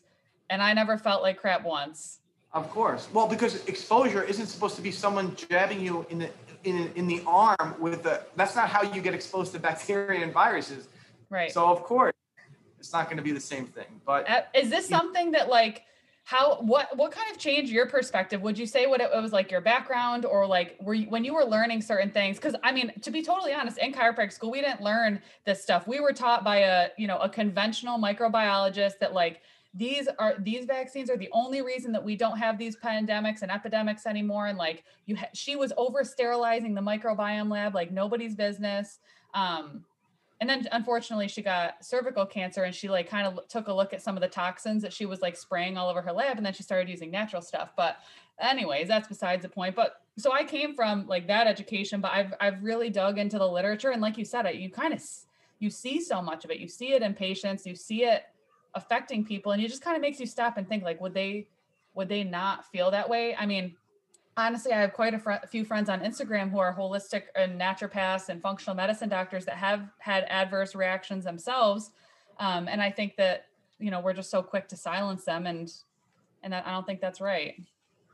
[0.50, 2.20] and I never felt like crap once.
[2.52, 3.08] Of course.
[3.12, 6.30] Well, because exposure isn't supposed to be someone jabbing you in the
[6.64, 10.32] in, in the arm with the that's not how you get exposed to bacteria and
[10.32, 10.88] viruses.
[11.28, 11.52] Right.
[11.52, 12.14] So of course
[12.78, 14.00] it's not going to be the same thing.
[14.04, 15.82] But uh, is this something that like
[16.26, 18.42] how what what kind of changed your perspective?
[18.42, 21.32] Would you say what it, was like your background or like were you when you
[21.32, 22.36] were learning certain things?
[22.36, 25.86] Because i mean to be totally honest in chiropractic school we didn't learn this stuff.
[25.86, 29.40] We were taught by a you know a conventional microbiologist that like
[29.72, 33.50] these are these vaccines are the only reason that we don't have these pandemics and
[33.52, 34.48] epidemics anymore.
[34.48, 38.98] And like you ha- she was over sterilizing the microbiome lab like nobody's business.
[39.32, 39.84] Um
[40.40, 43.92] and then unfortunately she got cervical cancer and she like kind of took a look
[43.92, 46.44] at some of the toxins that she was like spraying all over her lab and
[46.44, 47.72] then she started using natural stuff.
[47.76, 47.98] But
[48.40, 49.74] anyways that's besides the point.
[49.74, 53.48] But so i came from like that education but i've i've really dug into the
[53.48, 53.90] literature.
[53.90, 55.02] And like you said you kind of
[55.58, 56.58] you see so much of it.
[56.58, 57.66] You see it in patients.
[57.66, 58.24] You see it
[58.74, 61.48] affecting people and it just kind of makes you stop and think like would they
[61.94, 63.34] would they not feel that way?
[63.34, 63.74] I mean
[64.36, 67.60] honestly, I have quite a, fr- a, few friends on Instagram who are holistic and
[67.60, 71.90] naturopaths and functional medicine doctors that have had adverse reactions themselves.
[72.38, 73.46] Um, and I think that,
[73.78, 75.72] you know, we're just so quick to silence them and,
[76.42, 77.54] and that, I don't think that's right.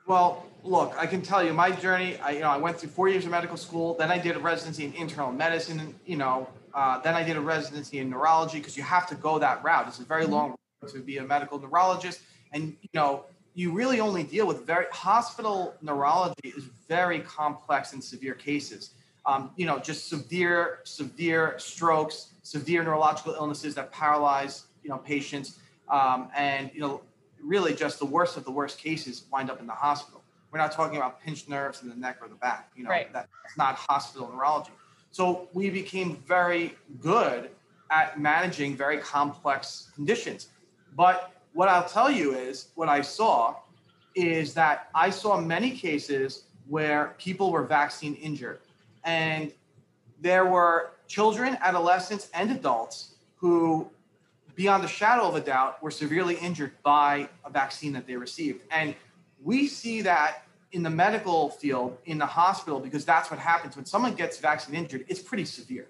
[0.06, 2.16] Well, look, I can tell you my journey.
[2.18, 3.94] I, you know, I went through four years of medical school.
[3.94, 5.94] Then I did a residency in internal medicine.
[6.06, 9.38] You know, uh, then I did a residency in neurology because you have to go
[9.38, 9.87] that route.
[9.87, 10.32] It's a very mm-hmm.
[10.32, 12.20] long road to be a medical neurologist.
[12.52, 18.02] And you know, you really only deal with very hospital neurology is very complex and
[18.02, 18.90] severe cases.
[19.26, 25.60] Um, you know, just severe, severe strokes, severe neurological illnesses that paralyze, you know, patients,
[25.88, 27.02] um, and you know,
[27.42, 30.22] really just the worst of the worst cases wind up in the hospital.
[30.50, 32.70] We're not talking about pinched nerves in the neck or the back.
[32.74, 33.12] You know, right.
[33.12, 34.72] that's not hospital neurology.
[35.10, 37.50] So we became very good
[37.90, 40.48] at managing very complex conditions,
[40.96, 43.56] but what I'll tell you is what I saw
[44.14, 48.60] is that I saw many cases where people were vaccine injured.
[49.04, 49.52] And
[50.20, 53.88] there were children, adolescents, and adults who,
[54.54, 58.62] beyond the shadow of a doubt, were severely injured by a vaccine that they received.
[58.70, 58.94] And
[59.42, 63.84] we see that in the medical field, in the hospital, because that's what happens when
[63.84, 65.88] someone gets vaccine injured, it's pretty severe.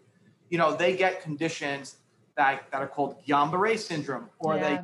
[0.49, 1.97] You know, they get conditions
[2.37, 4.63] that, that are called Guillain-Barré syndrome, or yeah.
[4.63, 4.81] they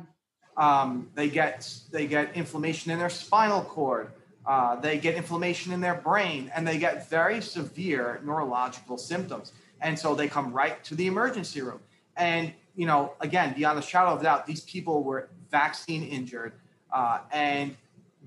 [0.59, 4.11] um, they get they get inflammation in their spinal cord.
[4.45, 9.53] Uh, they get inflammation in their brain, and they get very severe neurological symptoms.
[9.81, 11.79] And so they come right to the emergency room.
[12.17, 16.53] And you know, again, beyond a shadow of doubt, these people were vaccine injured.
[16.91, 17.75] Uh, and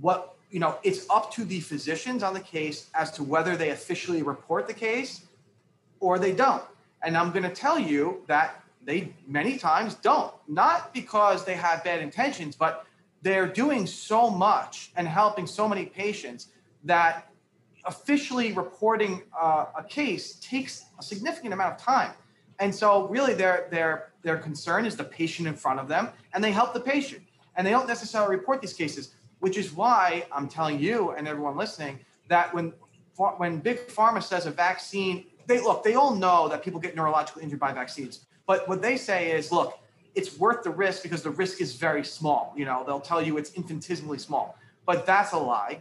[0.01, 3.71] what you know, it's up to the physicians on the case as to whether they
[3.71, 5.27] officially report the case
[6.01, 6.63] or they don't.
[7.03, 10.33] And I'm going to tell you that they many times don't.
[10.49, 12.87] Not because they have bad intentions, but
[13.23, 16.49] they're doing so much and helping so many patients
[16.85, 17.29] that
[17.85, 22.13] officially reporting uh, a case takes a significant amount of time.
[22.59, 26.43] And so really their their their concern is the patient in front of them and
[26.43, 27.23] they help the patient.
[27.57, 31.57] And they don't necessarily report these cases, which is why I'm telling you and everyone
[31.57, 32.73] listening that when
[33.39, 37.43] when big pharma says a vaccine, they look, they all know that people get neurologically
[37.43, 38.27] injured by vaccines.
[38.47, 39.79] But what they say is, look,
[40.15, 42.53] it's worth the risk because the risk is very small.
[42.57, 45.79] You know, they'll tell you it's infinitesimally small, but that's a lie.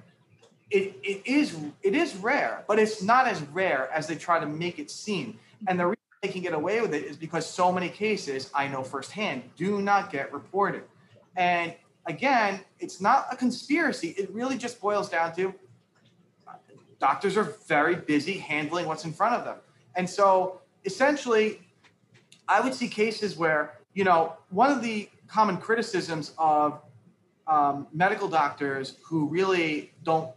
[0.69, 4.45] It, it is it is rare, but it's not as rare as they try to
[4.45, 5.37] make it seem.
[5.67, 8.69] And the reason they can get away with it is because so many cases I
[8.69, 10.83] know firsthand do not get reported.
[11.35, 14.15] And again, it's not a conspiracy.
[14.17, 15.53] It really just boils down to
[17.01, 19.57] doctors are very busy handling what's in front of them.
[19.95, 21.59] And so essentially
[22.51, 26.81] I would see cases where, you know, one of the common criticisms of
[27.47, 30.29] um, medical doctors who really don't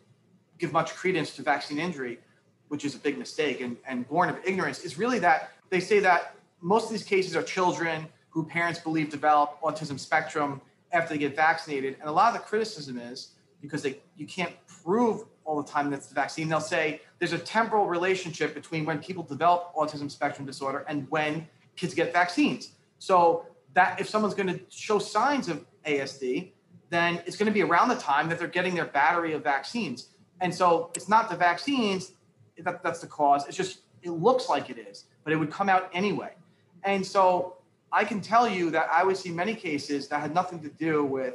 [0.58, 2.20] give much credence to vaccine injury,
[2.68, 5.98] which is a big mistake and, and born of ignorance, is really that they say
[5.98, 10.60] that most of these cases are children who parents believe develop autism spectrum
[10.92, 11.96] after they get vaccinated.
[11.98, 14.52] And a lot of the criticism is because they you can't
[14.84, 16.48] prove all the time that's the vaccine.
[16.48, 21.48] They'll say there's a temporal relationship between when people develop autism spectrum disorder and when
[21.76, 22.72] kids get vaccines.
[22.98, 26.50] So that if someone's going to show signs of ASD,
[26.90, 30.08] then it's going to be around the time that they're getting their battery of vaccines.
[30.40, 32.12] And so it's not the vaccines
[32.58, 33.46] that, that's the cause.
[33.46, 36.32] It's just it looks like it is, but it would come out anyway.
[36.84, 37.56] And so
[37.90, 41.04] I can tell you that I would see many cases that had nothing to do
[41.04, 41.34] with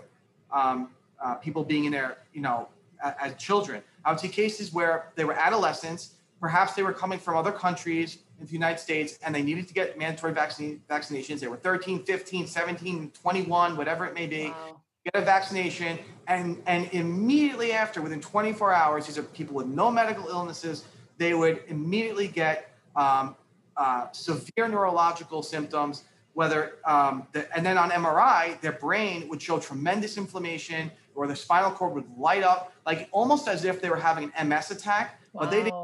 [0.51, 0.89] um,
[1.23, 2.67] uh, people being in there, you know,
[3.03, 3.81] as, as children.
[4.05, 6.15] I would see cases where they were adolescents.
[6.39, 9.73] Perhaps they were coming from other countries in the United States and they needed to
[9.73, 11.39] get mandatory vaccine, vaccinations.
[11.39, 14.45] They were 13, 15, 17, 21, whatever it may be.
[14.45, 14.81] Wow.
[15.05, 19.89] get a vaccination, and and immediately after, within 24 hours, these are people with no
[19.89, 20.85] medical illnesses.
[21.17, 23.35] They would immediately get um,
[23.75, 26.03] uh, severe neurological symptoms.
[26.33, 31.35] Whether um, the, and then on MRI, their brain would show tremendous inflammation, or the
[31.35, 35.19] spinal cord would light up, like almost as if they were having an MS attack,
[35.33, 35.41] wow.
[35.41, 35.78] but they didn't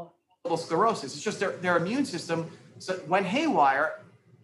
[0.54, 1.14] sclerosis.
[1.14, 2.48] It's just their, their immune system
[3.08, 4.00] went haywire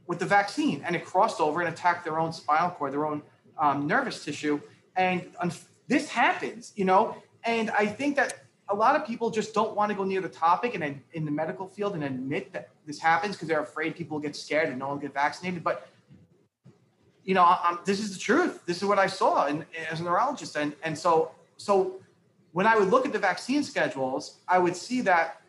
[0.06, 3.22] with the vaccine and it crossed over and attacked their own spinal cord, their own
[3.58, 4.60] um, nervous tissue.
[4.96, 5.52] And um,
[5.86, 9.90] this happens, you know, and I think that a lot of people just don't want
[9.90, 13.36] to go near the topic and in the medical field and admit that this happens
[13.36, 15.62] because they're afraid people get scared and no one get vaccinated.
[15.62, 15.88] But
[17.24, 18.64] you know, I'm, this is the truth.
[18.66, 22.00] This is what I saw in, as a neurologist, and and so so
[22.52, 25.41] when I would look at the vaccine schedules, I would see that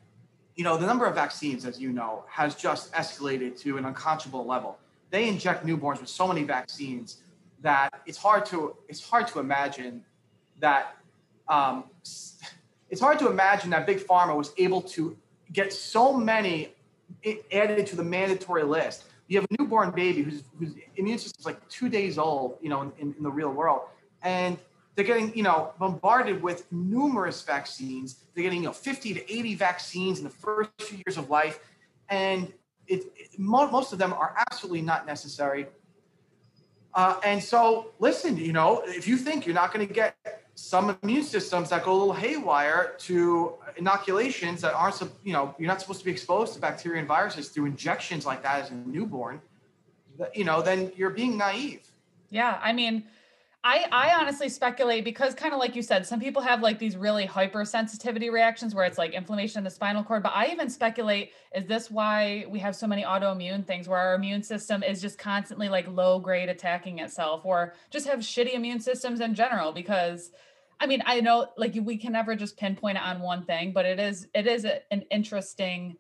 [0.56, 4.46] you know, the number of vaccines, as you know, has just escalated to an unconscionable
[4.46, 4.78] level.
[5.10, 7.18] They inject newborns with so many vaccines
[7.62, 10.04] that it's hard to it's hard to imagine
[10.60, 10.98] that
[11.48, 11.86] um,
[12.90, 15.18] it's hard to imagine that big pharma was able to
[15.52, 16.74] get so many
[17.52, 19.06] added to the mandatory list.
[19.28, 22.70] You have a newborn baby whose whose immune system is like two days old, you
[22.70, 23.82] know, in, in the real world,
[24.22, 24.58] and
[24.96, 28.24] they're getting, you know, bombarded with numerous vaccines.
[28.34, 31.60] They're getting, you know, 50 to 80 vaccines in the first few years of life.
[32.10, 32.52] And
[32.88, 35.68] it, it most of them are absolutely not necessary.
[36.94, 40.16] Uh, and so, listen, you know, if you think you're not going to get
[40.56, 45.68] some immune systems that go a little haywire to inoculations that aren't, you know, you're
[45.68, 48.76] not supposed to be exposed to bacteria and viruses through injections like that as a
[48.76, 49.42] newborn,
[50.36, 51.82] you know, then you're being naive.
[52.30, 52.60] Yeah.
[52.62, 53.04] I mean,
[53.66, 56.98] I, I honestly speculate because kind of like you said, some people have like these
[56.98, 60.22] really hypersensitivity reactions where it's like inflammation in the spinal cord.
[60.22, 64.16] But I even speculate, is this why we have so many autoimmune things where our
[64.16, 68.82] immune system is just constantly like low grade attacking itself or just have shitty immune
[68.82, 69.72] systems in general?
[69.72, 70.32] Because
[70.82, 73.86] I mean, I know like we can never just pinpoint it on one thing, but
[73.86, 75.96] it is it is a, an interesting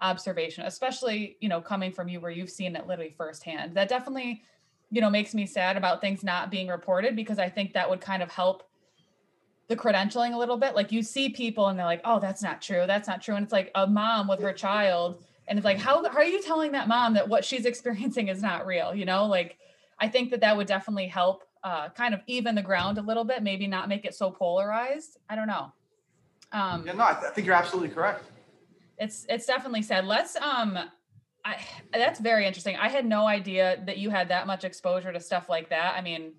[0.00, 3.76] observation, especially, you know, coming from you where you've seen it literally firsthand.
[3.76, 4.42] That definitely
[4.94, 8.00] you know makes me sad about things not being reported because i think that would
[8.00, 8.62] kind of help
[9.68, 10.74] the credentialing a little bit.
[10.74, 12.84] Like you see people and they're like oh that's not true.
[12.86, 13.34] That's not true.
[13.34, 16.42] And it's like a mom with her child and it's like how, how are you
[16.42, 18.94] telling that mom that what she's experiencing is not real?
[18.94, 19.58] You know like
[20.00, 23.24] i think that that would definitely help uh, kind of even the ground a little
[23.24, 25.16] bit maybe not make it so polarized.
[25.30, 25.72] I don't know.
[26.52, 28.24] Um, yeah, no I, th- I think you're absolutely correct.
[28.98, 30.04] it's it's definitely sad.
[30.04, 30.78] Let's um
[31.44, 31.58] I,
[31.92, 32.76] that's very interesting.
[32.76, 35.94] I had no idea that you had that much exposure to stuff like that.
[35.96, 36.32] I mean,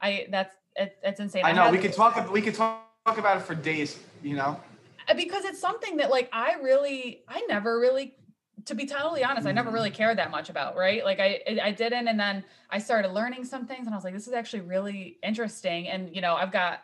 [0.00, 1.44] I that's it, it's insane.
[1.44, 3.98] I know I we could talk we could talk about it for days.
[4.22, 4.60] You know,
[5.08, 8.14] uh, because it's something that like I really I never really
[8.66, 11.04] to be totally honest, I never really cared that much about, right?
[11.04, 14.14] Like I I didn't and then I started learning some things and I was like
[14.14, 16.80] this is actually really interesting and you know, I've got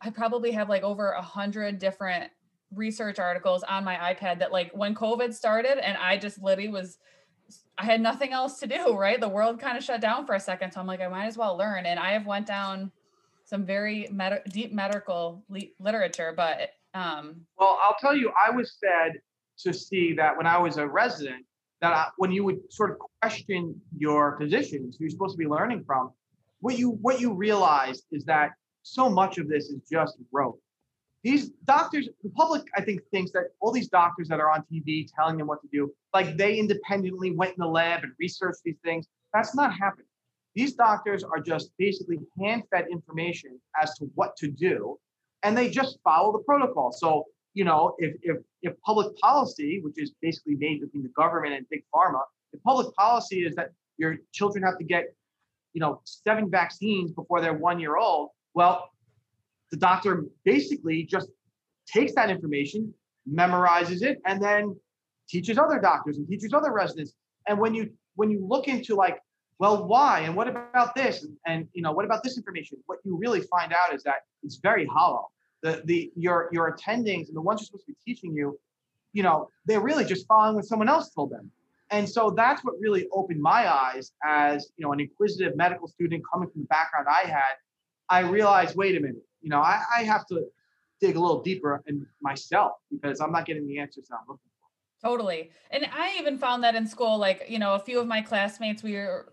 [0.00, 2.30] I probably have like over a hundred different
[2.74, 6.98] research articles on my iPad that like when COVID started and I just literally was
[7.78, 9.20] I had nothing else to do, right?
[9.20, 10.72] The world kind of shut down for a second.
[10.72, 11.86] So I'm like, I might as well learn.
[11.86, 12.90] And I have went down
[13.44, 18.76] some very med- deep medical li- literature, but um well, I'll tell you, I was
[18.78, 19.12] sad
[19.60, 21.44] to see that when I was a resident,
[21.80, 25.46] that I, when you would sort of question your physicians who you're supposed to be
[25.46, 26.10] learning from,
[26.60, 28.50] what you what you realize is that
[28.82, 30.58] so much of this is just rote
[31.28, 35.06] these doctors, the public, I think, thinks that all these doctors that are on TV
[35.14, 38.78] telling them what to do, like they independently went in the lab and researched these
[38.82, 39.06] things.
[39.34, 40.06] That's not happening.
[40.54, 44.98] These doctors are just basically hand fed information as to what to do,
[45.42, 46.92] and they just follow the protocol.
[46.92, 51.52] So, you know, if, if, if public policy, which is basically made between the government
[51.54, 52.22] and big pharma,
[52.54, 55.14] if public policy is that your children have to get,
[55.74, 58.90] you know, seven vaccines before they're one year old, well,
[59.70, 61.28] the doctor basically just
[61.86, 62.92] takes that information,
[63.30, 64.76] memorizes it, and then
[65.28, 67.14] teaches other doctors and teaches other residents.
[67.46, 69.20] And when you when you look into like,
[69.58, 72.78] well, why and what about this and, and you know what about this information?
[72.86, 75.28] What you really find out is that it's very hollow.
[75.62, 78.58] The the your your attendings and the ones you're supposed to be teaching you,
[79.12, 81.50] you know, they're really just following what someone else told them.
[81.90, 86.22] And so that's what really opened my eyes as you know an inquisitive medical student
[86.30, 87.54] coming from the background I had.
[88.10, 90.44] I realized, wait a minute, you know, I, I have to
[91.00, 95.08] dig a little deeper in myself because I'm not getting the answers I'm looking for.
[95.08, 95.50] Totally.
[95.70, 98.82] And I even found that in school, like, you know, a few of my classmates,
[98.82, 99.32] we were,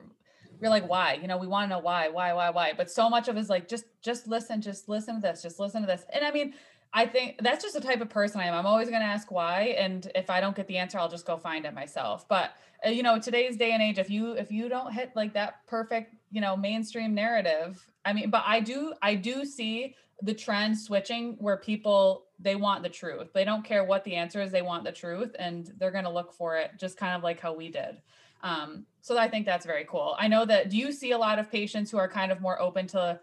[0.60, 1.20] we are like, why?
[1.22, 2.74] You know, we want to know why, why, why, why.
[2.78, 5.60] But so much of it is like, just, just listen, just listen to this, just
[5.60, 6.06] listen to this.
[6.14, 6.54] And I mean,
[6.94, 8.54] I think that's just the type of person I am.
[8.54, 11.26] I'm always going to ask why, and if I don't get the answer, I'll just
[11.26, 12.26] go find it myself.
[12.30, 12.54] But
[12.86, 15.68] uh, you know, today's day and age, if you if you don't hit like that
[15.68, 20.78] perfect, you know, mainstream narrative, I mean, but I do I do see the trend
[20.78, 23.34] switching where people they want the truth.
[23.34, 26.10] They don't care what the answer is, they want the truth and they're going to
[26.10, 28.02] look for it just kind of like how we did.
[28.44, 30.16] Um, so I think that's very cool.
[30.20, 32.62] I know that do you see a lot of patients who are kind of more
[32.62, 33.20] open to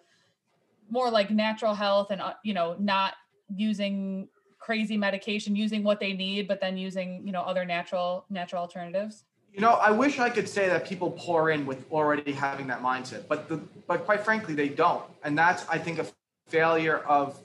[0.91, 3.15] more like natural health and uh, you know not
[3.55, 4.29] using
[4.59, 9.25] crazy medication using what they need but then using you know other natural natural alternatives
[9.53, 12.83] you know i wish i could say that people pour in with already having that
[12.83, 15.05] mindset but the but quite frankly they don't.
[15.25, 16.07] And that's i think a
[16.49, 17.39] failure of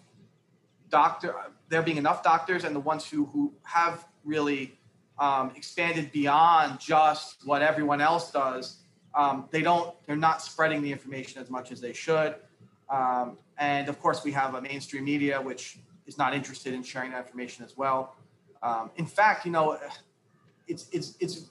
[0.90, 1.36] doctor
[1.70, 4.74] there being enough doctors and the ones who who have really
[5.20, 8.78] um, expanded beyond just what everyone else does
[9.18, 12.36] um, they don't they're not spreading the information as much as they should.
[12.90, 17.12] Um, and of course we have a mainstream media which is not interested in sharing
[17.12, 18.16] that information as well.
[18.62, 19.80] Um, in fact you know
[20.68, 21.50] it's it's it's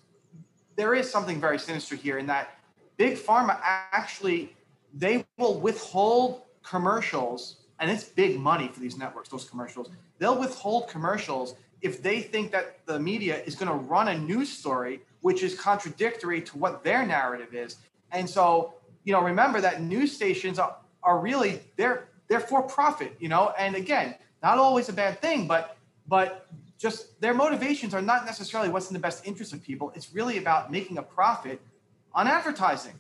[0.77, 2.59] there is something very sinister here in that
[2.97, 4.55] big pharma actually
[4.95, 9.91] they will withhold commercials and it's big money for these networks those commercials.
[10.19, 14.49] They'll withhold commercials if they think that the media is going to run a news
[14.49, 17.77] story which is contradictory to what their narrative is.
[18.13, 18.75] And so
[19.05, 23.53] you know remember that news stations are, are really they're they're for profit you know?
[23.59, 25.77] And again not always a bad thing but
[26.09, 26.47] but
[26.79, 29.93] just their motivations are not necessarily what's in the best interest of people.
[29.95, 31.61] It's really about making a profit
[32.15, 32.95] on advertising.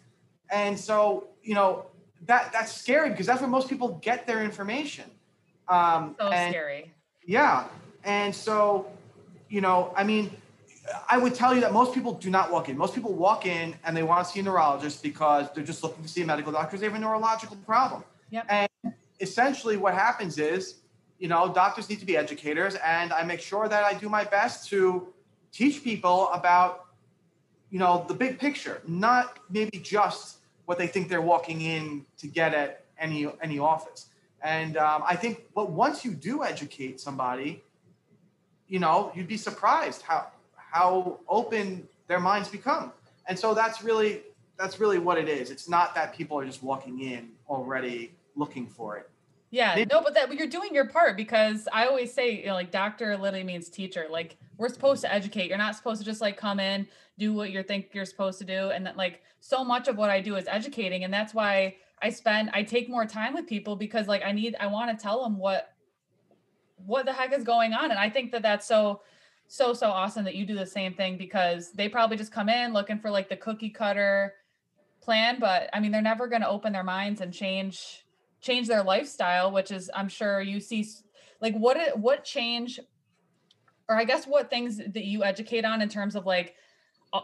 [0.50, 1.86] And so you know
[2.26, 5.04] that that's scary because that's where most people get their information.
[5.68, 6.92] Um so and, scary.
[7.24, 7.66] Yeah.
[8.04, 8.86] And so
[9.48, 10.28] you know i mean
[11.08, 12.76] i would tell you that most people do not walk in.
[12.76, 16.02] Most people walk in and they want to see a neurologist because they're just looking
[16.02, 18.04] to see a medical doctor because they have a neurological problem.
[18.30, 18.46] Yep.
[18.48, 18.68] and
[19.20, 20.76] essentially what happens is
[21.18, 24.24] you know, doctors need to be educators, and I make sure that I do my
[24.24, 25.08] best to
[25.52, 26.86] teach people about,
[27.70, 32.26] you know, the big picture, not maybe just what they think they're walking in to
[32.26, 34.06] get at any any office.
[34.42, 37.62] And um, I think, but once you do educate somebody,
[38.68, 42.92] you know, you'd be surprised how how open their minds become.
[43.28, 44.22] And so that's really
[44.58, 45.50] that's really what it is.
[45.50, 49.10] It's not that people are just walking in already looking for it.
[49.50, 52.70] Yeah, no, but that you're doing your part because I always say, you know, like
[52.70, 54.06] doctor literally means teacher.
[54.10, 55.48] Like we're supposed to educate.
[55.48, 56.86] You're not supposed to just like come in,
[57.18, 60.10] do what you think you're supposed to do, and that like so much of what
[60.10, 63.76] I do is educating, and that's why I spend I take more time with people
[63.76, 65.72] because like I need I want to tell them what
[66.84, 69.02] what the heck is going on, and I think that that's so
[69.46, 72.72] so so awesome that you do the same thing because they probably just come in
[72.72, 74.34] looking for like the cookie cutter
[75.00, 78.05] plan, but I mean they're never going to open their minds and change
[78.46, 80.86] change their lifestyle which is i'm sure you see
[81.40, 82.78] like what what change
[83.88, 86.54] or i guess what things that you educate on in terms of like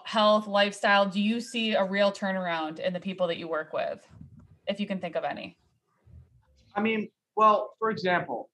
[0.04, 4.06] health lifestyle do you see a real turnaround in the people that you work with?
[4.66, 5.56] If you can think of any.
[6.74, 8.50] I mean well for example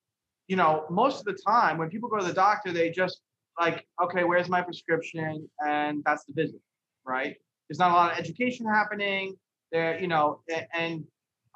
[0.47, 3.21] you know most of the time when people go to the doctor they just
[3.61, 5.49] like okay where's my prescription?
[5.67, 6.61] And that's the visit
[7.05, 7.37] right?
[7.69, 9.37] There's not a lot of education happening.
[9.71, 10.41] There you know
[10.73, 11.05] and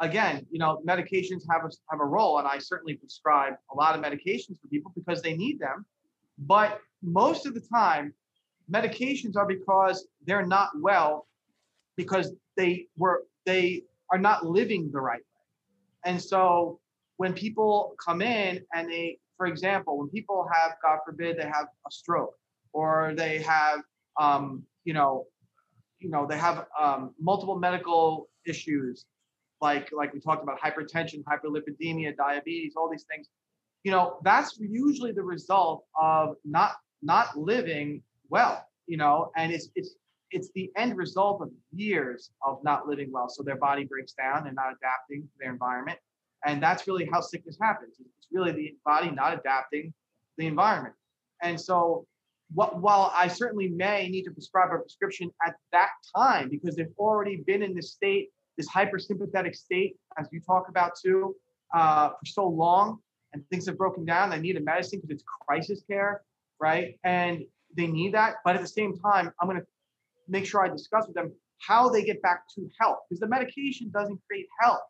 [0.03, 3.97] again, you know, medications have a, have a role, and I certainly prescribe a lot
[3.97, 5.87] of medications for people because they need them.
[6.39, 8.13] But most of the time,
[8.71, 11.27] medications are because they're not well,
[11.97, 16.11] because they were they are not living the right way.
[16.11, 16.81] And so
[17.17, 21.67] when people come in and they, for example, when people have, God forbid, they have
[21.87, 22.35] a stroke
[22.73, 23.81] or they have,
[24.21, 25.27] um, you know,
[26.01, 29.07] you know, they have um, multiple medical issues
[29.63, 33.29] like like we talked about hypertension, hyperlipidemia, diabetes, all these things.
[33.85, 38.67] You know, that's usually the result of not not living well.
[38.87, 39.95] You know, and it's it's
[40.33, 43.29] it's the end result of years of not living well.
[43.29, 45.99] So their body breaks down and not adapting to their environment,
[46.45, 47.95] and that's really how sickness happens.
[48.01, 50.95] It's really the body not adapting to the environment.
[51.41, 52.07] And so,
[52.55, 57.37] while I certainly may need to prescribe a prescription at that time because they've already
[57.47, 58.31] been in the state
[58.63, 61.35] this hypersympathetic state, as you talk about too,
[61.75, 62.99] uh, for so long,
[63.33, 64.31] and things have broken down.
[64.31, 66.23] They need a medicine because it's crisis care,
[66.61, 66.99] right?
[67.05, 67.45] And
[67.77, 68.37] they need that.
[68.45, 69.67] But at the same time, I'm going to
[70.29, 73.91] make sure I discuss with them how they get back to health because the medication
[73.93, 74.81] doesn't create health.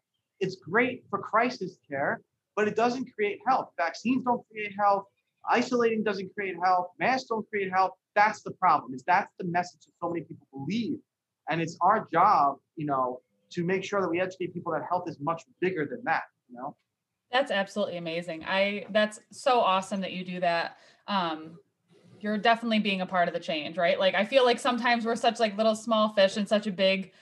[0.40, 2.20] It's great for crisis care,
[2.56, 3.68] but it doesn't create health.
[3.78, 5.04] Vaccines don't create health.
[5.48, 6.88] Isolating doesn't create health.
[6.98, 7.92] Masks don't create health.
[8.14, 8.94] That's the problem.
[8.94, 10.98] Is that's the message that so many people believe,
[11.48, 13.20] and it's our job, you know,
[13.53, 16.57] to make sure that we educate people that health is much bigger than that you
[16.57, 16.76] know
[17.30, 20.76] that's absolutely amazing i that's so awesome that you do that
[21.09, 21.59] um
[22.20, 25.16] you're definitely being a part of the change right like i feel like sometimes we're
[25.16, 27.12] such like little small fish in such a big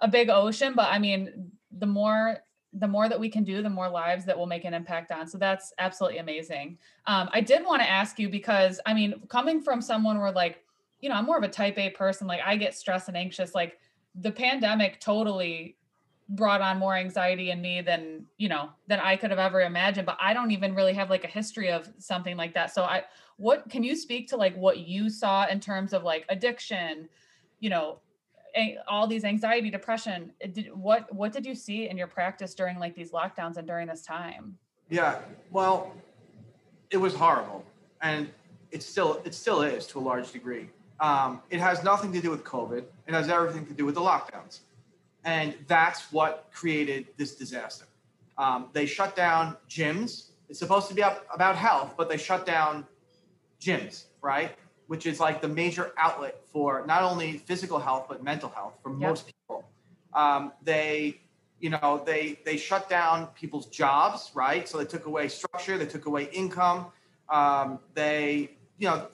[0.00, 2.40] a big ocean but i mean the more
[2.72, 5.26] the more that we can do, the more lives that we'll make an impact on.
[5.26, 6.78] So that's absolutely amazing.
[7.06, 10.62] Um, I did want to ask you because I mean, coming from someone where like,
[11.00, 13.54] you know, I'm more of a type A person, like I get stressed and anxious,
[13.54, 13.78] like
[14.14, 15.76] the pandemic totally
[16.30, 20.06] brought on more anxiety in me than you know than i could have ever imagined
[20.06, 22.72] but i don't even really have like a history of something like that.
[22.72, 23.02] So i
[23.36, 27.08] what can you speak to like what you saw in terms of like addiction
[27.58, 27.98] you know
[28.88, 30.32] all these anxiety depression?
[30.52, 33.88] Did what what did you see in your practice during like these lockdowns and during
[33.88, 34.56] this time?
[34.88, 35.18] Yeah
[35.50, 35.92] well
[36.90, 37.64] it was horrible
[38.02, 38.28] and
[38.70, 40.68] it still it still is to a large degree.
[41.00, 42.84] Um, it has nothing to do with covid.
[43.08, 44.60] It has everything to do with the lockdowns
[45.24, 47.86] and that's what created this disaster.
[48.38, 50.30] Um, they shut down gyms.
[50.48, 52.86] It's supposed to be about health, but they shut down
[53.60, 54.56] gyms, right?
[54.86, 58.90] Which is like the major outlet for not only physical health but mental health for
[58.90, 59.00] yep.
[59.00, 59.68] most people.
[60.14, 61.20] Um, they,
[61.60, 64.68] you know, they they shut down people's jobs, right?
[64.68, 66.86] So they took away structure, they took away income.
[67.28, 69.06] Um, they, you know,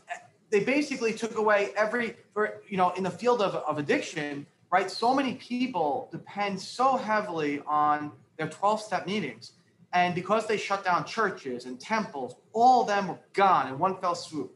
[0.50, 4.90] they basically took away every, for you know, in the field of, of addiction right?
[4.90, 9.52] So many people depend so heavily on their 12 step meetings.
[9.92, 13.96] And because they shut down churches and temples, all of them were gone in one
[13.96, 14.52] fell swoop.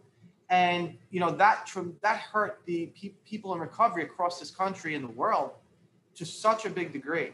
[0.50, 1.70] And you know that
[2.02, 5.52] that hurt the pe- people in recovery across this country and the world
[6.16, 7.30] to such a big degree.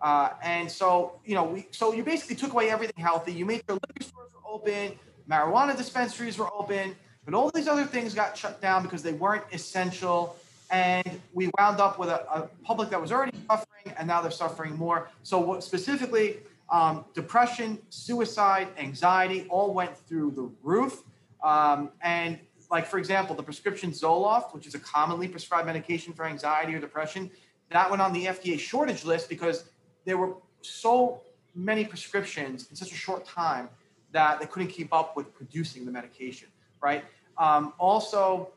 [0.00, 3.32] Uh, and so you know, we so you basically took away everything healthy.
[3.32, 4.98] You made your liquor stores were open,
[5.28, 6.96] marijuana dispensaries were open,
[7.26, 10.36] but all these other things got shut down because they weren't essential
[10.74, 14.30] and we wound up with a, a, public that was already suffering and now they're
[14.30, 15.08] suffering more.
[15.22, 21.04] So what, specifically um, depression suicide anxiety all went through the roof.
[21.44, 26.24] Um, and like for example the prescription zoloft which is a commonly prescribed medication for
[26.24, 27.30] anxiety or depression
[27.70, 29.64] that went on the fda shortage list because
[30.06, 31.20] there were so
[31.54, 33.68] many prescriptions in such a short time
[34.12, 36.48] that they couldn't keep up with producing the medication
[36.84, 37.04] right?
[37.38, 38.50] Um, also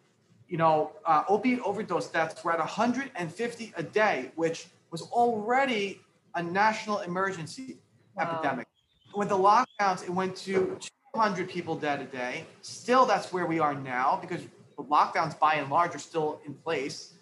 [0.47, 6.01] you know, uh, opiate overdose deaths were at 150 a day, which was already
[6.35, 7.77] a national emergency
[8.15, 8.23] wow.
[8.23, 8.67] epidemic.
[9.15, 10.77] With the lockdowns, it went to
[11.13, 12.45] 200 people dead a day.
[12.61, 14.41] Still, that's where we are now because
[14.77, 17.13] the lockdowns, by and large, are still in place.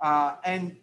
[0.00, 0.74] Uh, and,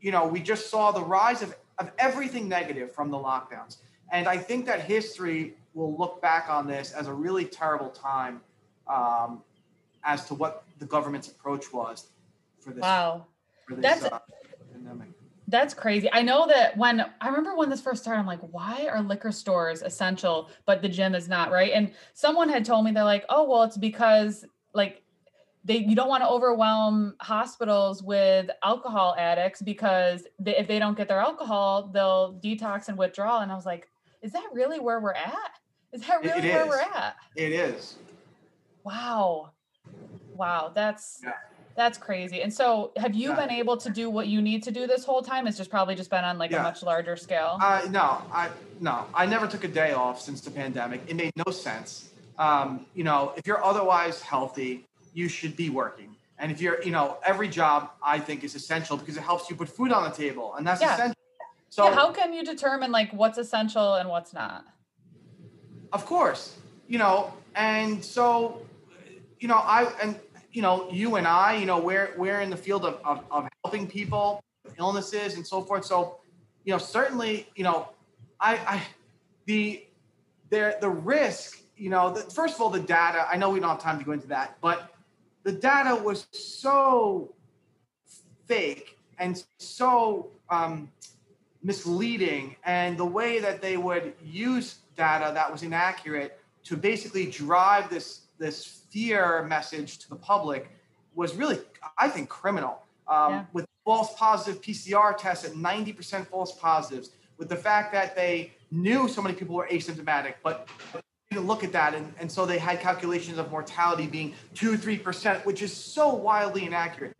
[0.00, 3.78] you know, we just saw the rise of, of everything negative from the lockdowns.
[4.12, 8.40] And I think that history will look back on this as a really terrible time
[8.86, 9.42] um,
[10.04, 12.08] as to what the government's approach was
[12.60, 12.82] for this.
[12.82, 13.26] Wow,
[13.66, 14.18] for this, that's uh,
[14.72, 15.08] pandemic.
[15.48, 16.08] That's crazy.
[16.12, 19.30] I know that when I remember when this first started, I'm like, why are liquor
[19.30, 21.70] stores essential, but the gym is not, right?
[21.72, 25.02] And someone had told me they're like, oh, well, it's because like
[25.64, 30.96] they you don't want to overwhelm hospitals with alcohol addicts because they, if they don't
[30.96, 33.40] get their alcohol, they'll detox and withdraw.
[33.40, 33.88] And I was like,
[34.22, 35.52] is that really where we're at?
[35.92, 36.68] Is that really it, where is.
[36.68, 37.16] we're at?
[37.36, 37.96] It is.
[38.82, 39.52] Wow.
[40.36, 41.32] Wow, that's yeah.
[41.74, 42.42] that's crazy.
[42.42, 43.36] And so, have you yeah.
[43.36, 45.46] been able to do what you need to do this whole time?
[45.46, 46.60] It's just probably just been on like yeah.
[46.60, 47.58] a much larger scale.
[47.60, 51.02] Uh, no, I no, I never took a day off since the pandemic.
[51.06, 52.10] It made no sense.
[52.38, 54.84] Um, you know, if you're otherwise healthy,
[55.14, 56.14] you should be working.
[56.38, 59.56] And if you're, you know, every job I think is essential because it helps you
[59.56, 61.14] put food on the table, and that's essential.
[61.70, 64.64] So, how can you determine like what's essential and what's not?
[65.92, 66.56] Of course,
[66.88, 68.62] you know, and so,
[69.40, 70.18] you know, I and
[70.56, 73.46] you know, you and I, you know, we're we're in the field of, of, of
[73.62, 75.84] helping people with illnesses and so forth.
[75.84, 76.16] So,
[76.64, 77.90] you know, certainly, you know,
[78.40, 78.82] I, I
[79.44, 79.84] the
[80.48, 83.26] the the risk, you know, the, first of all, the data.
[83.30, 84.94] I know we don't have time to go into that, but
[85.42, 87.34] the data was so
[88.48, 90.90] fake and so um,
[91.62, 97.90] misleading, and the way that they would use data that was inaccurate to basically drive
[97.90, 100.70] this this fear message to the public
[101.14, 101.58] was really,
[101.98, 102.82] I think, criminal.
[103.08, 103.44] Um, yeah.
[103.52, 109.08] With false positive PCR tests at 90% false positives, with the fact that they knew
[109.08, 110.68] so many people were asymptomatic, but
[111.30, 111.94] didn't look at that.
[111.94, 116.64] And, and so they had calculations of mortality being 2 3%, which is so wildly
[116.64, 117.14] inaccurate.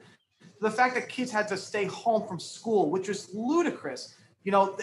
[0.61, 4.14] The fact that kids had to stay home from school, which was ludicrous.
[4.43, 4.79] You know,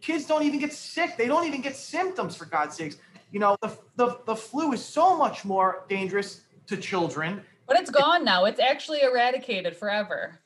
[0.00, 2.96] kids don't even get sick, they don't even get symptoms, for God's sakes.
[3.32, 7.42] You know, the, the, the flu is so much more dangerous to children.
[7.66, 8.44] But it's gone now.
[8.44, 10.40] It's actually eradicated forever.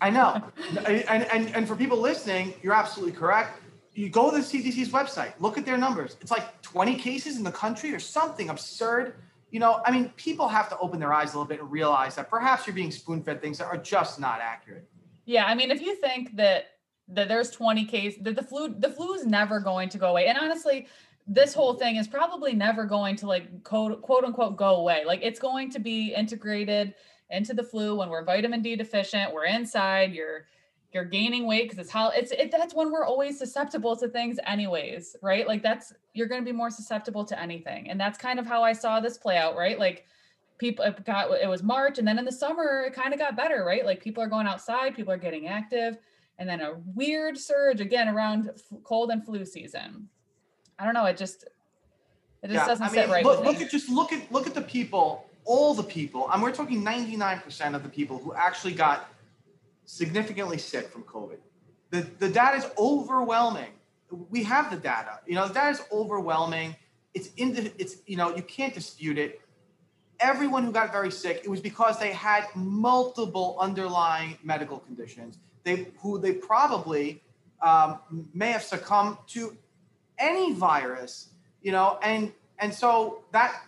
[0.00, 0.42] I know.
[0.86, 3.60] and, and, and for people listening, you're absolutely correct.
[3.94, 6.16] You go to the CDC's website, look at their numbers.
[6.20, 9.16] It's like 20 cases in the country or something absurd.
[9.50, 12.14] You know, I mean, people have to open their eyes a little bit and realize
[12.14, 14.88] that perhaps you're being spoon fed things that are just not accurate.
[15.26, 15.44] Yeah.
[15.44, 16.68] I mean, if you think that
[17.08, 20.26] that there's 20 cases that the flu the flu is never going to go away
[20.26, 20.86] and honestly
[21.26, 25.04] this whole thing is probably never going to like quote, quote unquote go away.
[25.04, 26.94] Like it's going to be integrated
[27.32, 30.46] into the flu when we're vitamin d deficient we're inside you're
[30.92, 34.38] you're gaining weight because it's how it's it, that's when we're always susceptible to things
[34.46, 35.48] anyways right?
[35.48, 37.88] Like that's you're going to be more susceptible to anything.
[37.88, 39.78] And that's kind of how i saw this play out right?
[39.78, 40.04] Like
[40.58, 43.34] people it got it was march and then in the summer it kind of got
[43.34, 43.86] better right?
[43.86, 45.96] Like people are going outside people are getting active
[46.38, 48.50] and then a weird surge again around
[48.84, 50.08] cold and flu season
[50.82, 51.44] i don't know it just
[52.42, 54.46] it just yeah, doesn't I mean, sit right look, look at just look at look
[54.46, 58.74] at the people all the people and we're talking 99% of the people who actually
[58.74, 59.08] got
[59.84, 61.38] significantly sick from COVID.
[61.90, 63.70] The, the data is overwhelming.
[64.30, 65.20] We have the data.
[65.26, 66.76] You know, the data is overwhelming.
[67.14, 69.40] It's in the, it's, you know, you can't dispute it.
[70.20, 75.38] Everyone who got very sick, it was because they had multiple underlying medical conditions.
[75.64, 77.22] They, who they probably
[77.60, 77.98] um,
[78.32, 79.56] may have succumbed to
[80.22, 81.28] any virus,
[81.60, 83.62] you know, and and so that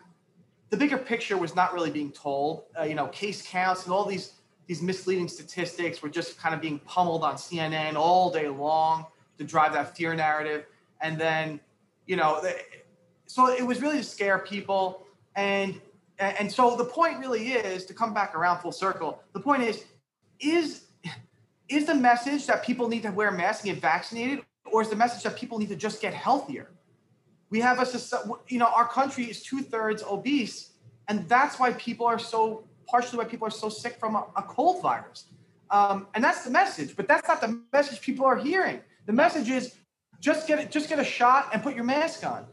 [0.70, 2.64] the bigger picture was not really being told.
[2.78, 4.34] Uh, you know, case counts and all these
[4.66, 9.05] these misleading statistics were just kind of being pummeled on CNN all day long
[9.36, 10.64] to drive that fear narrative.
[11.00, 11.61] And then,
[12.07, 12.42] you know,
[13.26, 15.07] so it was really to scare people.
[15.36, 15.80] And
[16.18, 19.20] and so the point really is to come back around full circle.
[19.32, 19.84] The point is,
[20.40, 20.84] is
[21.68, 24.44] is the message that people need to wear masks and get vaccinated,
[24.75, 26.68] or is the message that people need to just get healthier?
[27.49, 27.87] We have a,
[28.49, 30.72] you know, our country is two thirds obese,
[31.07, 34.43] and that's why people are so partially why people are so sick from a, a
[34.43, 35.27] cold virus.
[35.70, 38.81] Um, and that's the message, but that's not the message people are hearing.
[39.07, 39.77] The message is
[40.18, 42.45] just get it, just get a shot and put your mask on.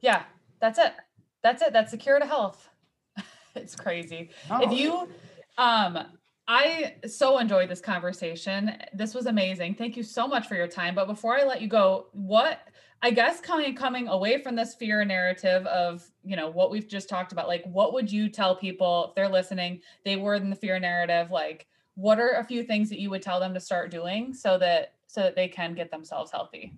[0.00, 0.22] Yeah,
[0.58, 0.94] that's it.
[1.42, 1.74] That's it.
[1.74, 2.66] That's the cure to health.
[3.54, 4.30] it's crazy.
[4.50, 4.62] Oh.
[4.62, 5.06] If you,
[5.58, 5.98] um,
[6.52, 8.76] I so enjoyed this conversation.
[8.92, 9.76] This was amazing.
[9.76, 10.96] Thank you so much for your time.
[10.96, 12.66] But before I let you go, what
[13.02, 17.08] I guess coming coming away from this fear narrative of you know what we've just
[17.08, 19.80] talked about, like what would you tell people if they're listening?
[20.04, 21.30] They were in the fear narrative.
[21.30, 24.58] Like, what are a few things that you would tell them to start doing so
[24.58, 26.72] that so that they can get themselves healthy?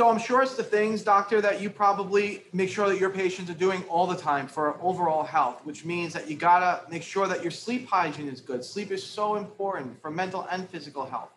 [0.00, 3.50] So I'm sure it's the things, doctor, that you probably make sure that your patients
[3.50, 7.28] are doing all the time for overall health, which means that you gotta make sure
[7.28, 8.64] that your sleep hygiene is good.
[8.64, 11.28] Sleep is so important for mental and physical health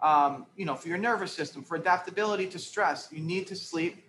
[0.00, 3.08] um, you know, for your nervous system, for adaptability to stress.
[3.12, 4.02] You need to sleep.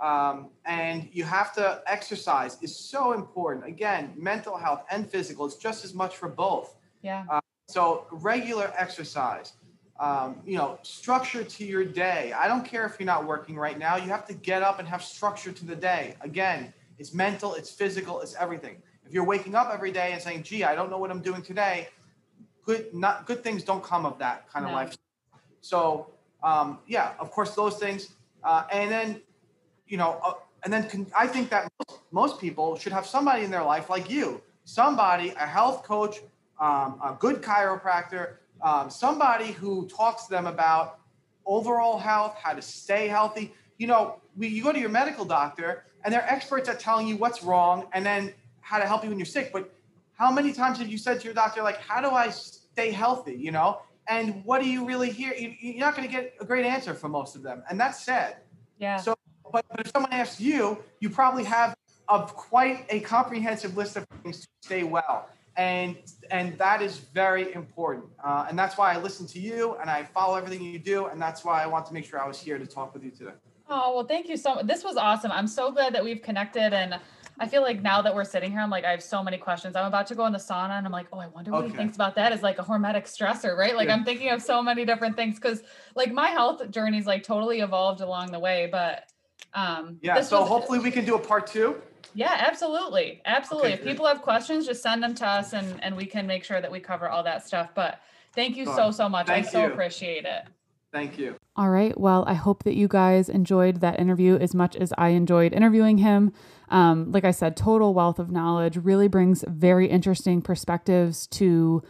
[0.00, 3.64] Um, and you have to exercise is so important.
[3.64, 6.74] Again, mental health and physical, it's just as much for both.
[7.00, 7.24] Yeah.
[7.30, 9.52] Uh, so regular exercise,
[9.98, 12.32] um, you know, structure to your day.
[12.32, 13.96] I don't care if you're not working right now.
[13.96, 16.16] You have to get up and have structure to the day.
[16.20, 18.76] Again, it's mental, it's physical, it's everything.
[19.06, 21.42] If you're waking up every day and saying, "Gee, I don't know what I'm doing
[21.42, 21.88] today,"
[22.64, 24.70] good not good things don't come of that kind no.
[24.70, 24.96] of life
[25.66, 26.10] so
[26.44, 28.10] um, yeah, of course those things,
[28.44, 29.20] uh, and then
[29.88, 33.44] you know, uh, and then con- I think that most, most, people should have somebody
[33.44, 36.20] in their life like you, somebody, a health coach,
[36.60, 41.00] um, a good chiropractor, um, somebody who talks to them about
[41.44, 43.52] overall health, how to stay healthy.
[43.78, 47.16] You know, we, you go to your medical doctor and they're experts at telling you
[47.16, 49.52] what's wrong and then how to help you when you're sick.
[49.52, 49.72] But
[50.14, 53.34] how many times have you said to your doctor, like, how do I stay healthy?
[53.34, 55.34] You know, and what do you really hear?
[55.34, 58.36] You're not going to get a great answer from most of them, and that's sad.
[58.78, 58.96] Yeah.
[58.96, 59.16] So,
[59.52, 61.76] but, but if someone asks you, you probably have
[62.08, 65.96] a quite a comprehensive list of things to stay well, and
[66.30, 68.04] and that is very important.
[68.22, 71.20] Uh, and that's why I listen to you and I follow everything you do, and
[71.20, 73.32] that's why I want to make sure I was here to talk with you today.
[73.68, 74.66] Oh well, thank you so much.
[74.66, 75.32] This was awesome.
[75.32, 76.98] I'm so glad that we've connected and
[77.38, 79.76] I feel like now that we're sitting here, I'm like, I have so many questions.
[79.76, 81.72] I'm about to go in the sauna and I'm like, oh, I wonder what okay.
[81.72, 83.76] he thinks about that as like a hormetic stressor, right?
[83.76, 83.94] Like yeah.
[83.94, 85.62] I'm thinking of so many different things because
[85.94, 88.68] like my health journey's like totally evolved along the way.
[88.70, 89.04] But
[89.52, 91.76] um yeah, so was, hopefully we can do a part two.
[92.14, 93.22] Yeah, absolutely.
[93.24, 93.72] Absolutely.
[93.72, 96.44] Okay, if people have questions, just send them to us and and we can make
[96.44, 97.70] sure that we cover all that stuff.
[97.74, 98.00] But
[98.34, 99.26] thank you so so much.
[99.26, 100.44] Thank I so appreciate it.
[100.92, 101.36] Thank you.
[101.56, 101.98] All right.
[101.98, 105.98] Well, I hope that you guys enjoyed that interview as much as I enjoyed interviewing
[105.98, 106.32] him.
[106.70, 111.82] Um, like I said, total wealth of knowledge really brings very interesting perspectives to,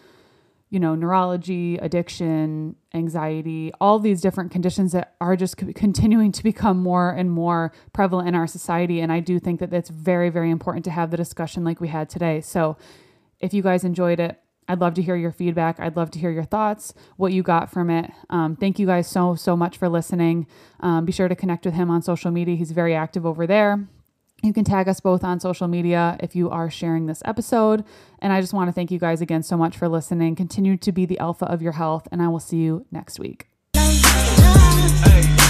[0.68, 6.78] you know, neurology, addiction, anxiety, all these different conditions that are just continuing to become
[6.78, 9.00] more and more prevalent in our society.
[9.00, 11.88] And I do think that it's very, very important to have the discussion like we
[11.88, 12.40] had today.
[12.40, 12.76] So
[13.38, 15.78] if you guys enjoyed it, I'd love to hear your feedback.
[15.78, 18.10] I'd love to hear your thoughts, what you got from it.
[18.30, 20.48] Um, thank you guys so, so much for listening.
[20.80, 22.56] Um, be sure to connect with him on social media.
[22.56, 23.86] He's very active over there.
[24.46, 27.84] You can tag us both on social media if you are sharing this episode.
[28.20, 30.36] And I just want to thank you guys again so much for listening.
[30.36, 33.48] Continue to be the alpha of your health, and I will see you next week.
[33.74, 35.45] Hey.